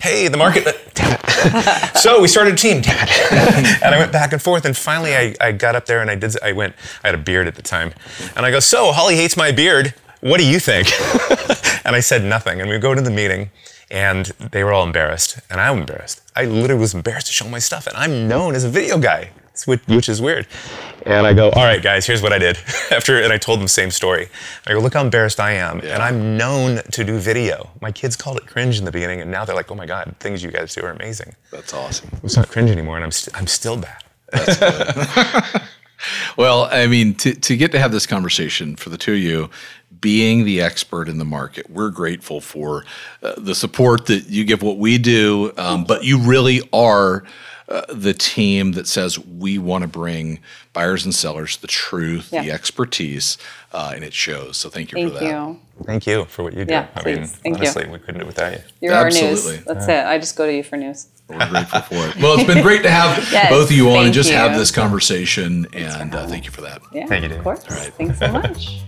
Hey, 0.00 0.26
the 0.26 0.36
market. 0.36 0.64
Damn 0.94 1.12
it. 1.12 1.96
so 1.96 2.20
we 2.20 2.26
started 2.26 2.54
a 2.54 2.56
team. 2.56 2.82
Damn 2.82 2.98
it. 3.00 3.82
and 3.82 3.94
I 3.94 3.98
went 3.98 4.10
back 4.10 4.32
and 4.32 4.42
forth, 4.42 4.64
and 4.64 4.76
finally 4.76 5.14
I, 5.16 5.34
I 5.40 5.52
got 5.52 5.76
up 5.76 5.86
there 5.86 6.00
and 6.00 6.10
I 6.10 6.16
did. 6.16 6.34
I 6.42 6.50
went. 6.50 6.74
I 7.04 7.08
had 7.08 7.14
a 7.14 7.22
beard 7.22 7.46
at 7.46 7.54
the 7.54 7.62
time, 7.62 7.94
and 8.34 8.44
I 8.44 8.50
go, 8.50 8.58
so 8.58 8.90
Holly 8.90 9.14
hates 9.14 9.36
my 9.36 9.52
beard. 9.52 9.94
What 10.20 10.38
do 10.38 10.46
you 10.46 10.58
think? 10.58 10.88
and 11.86 11.94
I 11.94 12.00
said 12.00 12.24
nothing. 12.24 12.60
And 12.60 12.68
we 12.68 12.78
go 12.78 12.92
to 12.92 13.00
the 13.00 13.10
meeting, 13.10 13.50
and 13.90 14.26
they 14.26 14.64
were 14.64 14.72
all 14.72 14.84
embarrassed, 14.84 15.38
and 15.50 15.60
I'm 15.60 15.78
embarrassed. 15.78 16.22
I 16.34 16.44
literally 16.44 16.80
was 16.80 16.94
embarrassed 16.94 17.28
to 17.28 17.32
show 17.32 17.48
my 17.48 17.58
stuff, 17.58 17.86
and 17.86 17.96
I'm 17.96 18.28
known 18.28 18.54
as 18.54 18.64
a 18.64 18.68
video 18.68 18.98
guy, 18.98 19.30
which, 19.64 19.80
which 19.86 20.08
is 20.08 20.20
weird. 20.20 20.46
And 21.04 21.26
I 21.26 21.34
go, 21.34 21.50
all 21.50 21.64
right, 21.64 21.80
guys, 21.80 22.04
here's 22.04 22.20
what 22.20 22.32
I 22.32 22.38
did. 22.38 22.58
After, 22.90 23.20
and 23.22 23.32
I 23.32 23.38
told 23.38 23.58
them 23.60 23.66
the 23.66 23.68
same 23.68 23.92
story. 23.92 24.28
I 24.66 24.72
go, 24.72 24.80
look 24.80 24.94
how 24.94 25.02
embarrassed 25.02 25.38
I 25.38 25.52
am, 25.52 25.80
and 25.80 26.02
I'm 26.02 26.36
known 26.36 26.82
to 26.92 27.04
do 27.04 27.18
video. 27.18 27.70
My 27.80 27.92
kids 27.92 28.16
called 28.16 28.38
it 28.38 28.46
cringe 28.46 28.78
in 28.78 28.84
the 28.84 28.92
beginning, 28.92 29.20
and 29.20 29.30
now 29.30 29.44
they're 29.44 29.56
like, 29.56 29.70
oh 29.70 29.76
my 29.76 29.86
god, 29.86 30.16
things 30.18 30.42
you 30.42 30.50
guys 30.50 30.74
do 30.74 30.82
are 30.82 30.90
amazing. 30.90 31.36
That's 31.52 31.72
awesome. 31.72 32.10
It's 32.24 32.36
not 32.36 32.48
cringe 32.48 32.70
anymore, 32.70 32.96
and 32.96 33.04
I'm 33.04 33.12
st- 33.12 33.36
I'm 33.36 33.46
still 33.46 33.76
bad. 33.76 34.02
Well, 36.36 36.68
I 36.70 36.86
mean, 36.86 37.14
to, 37.16 37.34
to 37.34 37.56
get 37.56 37.72
to 37.72 37.78
have 37.78 37.92
this 37.92 38.06
conversation 38.06 38.76
for 38.76 38.90
the 38.90 38.98
two 38.98 39.14
of 39.14 39.18
you, 39.18 39.50
being 40.00 40.44
the 40.44 40.60
expert 40.60 41.08
in 41.08 41.18
the 41.18 41.24
market, 41.24 41.70
we're 41.70 41.90
grateful 41.90 42.40
for 42.40 42.84
uh, 43.22 43.34
the 43.36 43.54
support 43.54 44.06
that 44.06 44.28
you 44.28 44.44
give 44.44 44.62
what 44.62 44.78
we 44.78 44.98
do, 44.98 45.52
um, 45.56 45.84
but 45.84 46.04
you 46.04 46.18
really 46.18 46.60
are 46.72 47.24
uh, 47.68 47.82
the 47.88 48.14
team 48.14 48.72
that 48.72 48.86
says 48.86 49.18
we 49.18 49.58
want 49.58 49.82
to 49.82 49.88
bring 49.88 50.38
buyers 50.72 51.04
and 51.04 51.14
sellers 51.14 51.56
the 51.56 51.66
truth, 51.66 52.30
the 52.30 52.50
expertise, 52.50 53.38
uh, 53.72 53.92
and 53.94 54.04
it 54.04 54.14
shows. 54.14 54.56
So 54.56 54.68
thank 54.68 54.92
you 54.92 54.96
Thank 54.96 55.08
for 55.08 55.14
that. 55.14 55.20
Thank 55.20 55.32
you. 55.32 55.84
Thank 55.84 56.06
you 56.06 56.24
for 56.26 56.44
what 56.44 56.54
you 56.54 56.64
do. 56.64 56.72
Yeah, 56.72 56.86
I 56.94 57.02
mean, 57.02 57.16
please. 57.18 57.32
Thank 57.32 57.56
you. 57.56 57.62
honestly, 57.62 57.88
we 57.88 57.98
couldn't 57.98 58.16
do 58.16 58.20
it 58.20 58.26
without 58.26 58.52
you. 58.52 58.60
You're 58.80 58.94
our 58.94 59.06
Absolutely. 59.06 59.56
news. 59.56 59.64
That's 59.64 59.88
it. 59.88 60.06
I 60.06 60.18
just 60.18 60.36
go 60.36 60.46
to 60.46 60.52
you 60.54 60.62
for 60.62 60.76
news. 60.76 61.08
We're 61.28 61.48
grateful 61.48 61.80
for 61.80 61.94
it. 62.06 62.16
Well, 62.16 62.38
it's 62.38 62.44
been 62.44 62.62
great 62.62 62.84
to 62.84 62.90
have 62.90 63.18
Yes, 63.32 63.50
both 63.50 63.70
of 63.70 63.76
you 63.76 63.90
on 63.90 63.96
and 63.96 64.04
thank 64.04 64.14
just 64.14 64.30
have 64.30 64.56
this 64.56 64.70
conversation, 64.70 65.66
and 65.72 66.14
uh, 66.14 66.28
thank 66.28 66.44
you 66.44 66.52
for 66.52 66.60
that. 66.60 66.82
Yeah. 66.92 67.06
Thank 67.06 67.24
you, 67.24 67.30
Dave. 67.30 67.38
Of 67.38 67.44
course. 67.44 67.64
All 67.68 67.76
right. 67.76 67.92
Thanks 67.94 68.18
so 68.20 68.30
much. 68.32 68.82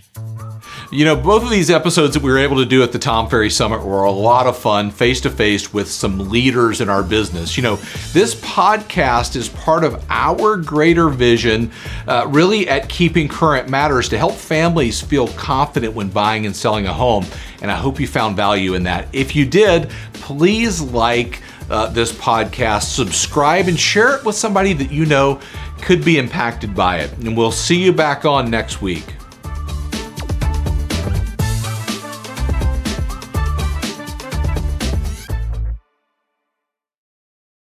You 0.90 1.05
know, 1.05 1.16
both 1.16 1.42
of 1.42 1.51
these 1.51 1.68
episodes 1.68 2.14
that 2.14 2.22
we 2.22 2.31
were 2.31 2.38
able 2.38 2.57
to 2.57 2.64
do 2.64 2.83
at 2.83 2.92
the 2.92 2.98
Tom 2.98 3.29
Ferry 3.29 3.51
Summit 3.51 3.85
were 3.85 4.05
a 4.05 4.11
lot 4.11 4.46
of 4.46 4.57
fun, 4.57 4.90
face 4.90 5.20
to 5.20 5.31
face 5.31 5.70
with 5.70 5.90
some 5.90 6.31
leaders 6.31 6.81
in 6.81 6.88
our 6.88 7.03
business. 7.03 7.59
You 7.59 7.62
know, 7.62 7.77
this 8.14 8.35
podcast 8.37 9.37
is 9.37 9.51
part 9.51 9.85
of 9.85 10.03
our 10.09 10.57
greater 10.57 11.11
vision, 11.11 11.72
uh, 12.07 12.27
really 12.31 12.70
at 12.70 12.88
Keeping 12.88 13.29
Current 13.29 13.68
Matters 13.68 14.09
to 14.09 14.16
help 14.16 14.33
families 14.33 14.98
feel 14.98 15.29
confident 15.29 15.92
when 15.92 16.09
buying 16.09 16.46
and 16.46 16.57
selling 16.57 16.87
a 16.87 16.92
home. 16.94 17.27
And 17.61 17.70
I 17.70 17.77
hope 17.77 18.01
you 18.01 18.07
found 18.07 18.35
value 18.35 18.72
in 18.72 18.85
that. 18.85 19.09
If 19.12 19.37
you 19.37 19.44
did, 19.44 19.90
please 20.14 20.81
like 20.81 21.42
uh, 21.68 21.88
this 21.88 22.12
podcast, 22.12 22.94
subscribe, 22.94 23.68
and 23.68 23.79
share 23.79 24.16
it 24.16 24.24
with 24.24 24.37
somebody 24.37 24.72
that 24.72 24.90
you 24.90 25.05
know 25.05 25.38
could 25.83 26.03
be 26.03 26.16
impacted 26.16 26.74
by 26.74 27.01
it. 27.01 27.12
And 27.18 27.37
we'll 27.37 27.53
see 27.53 27.77
you 27.77 27.92
back 27.92 28.24
on 28.24 28.51
next 28.51 28.81
week. 28.81 29.17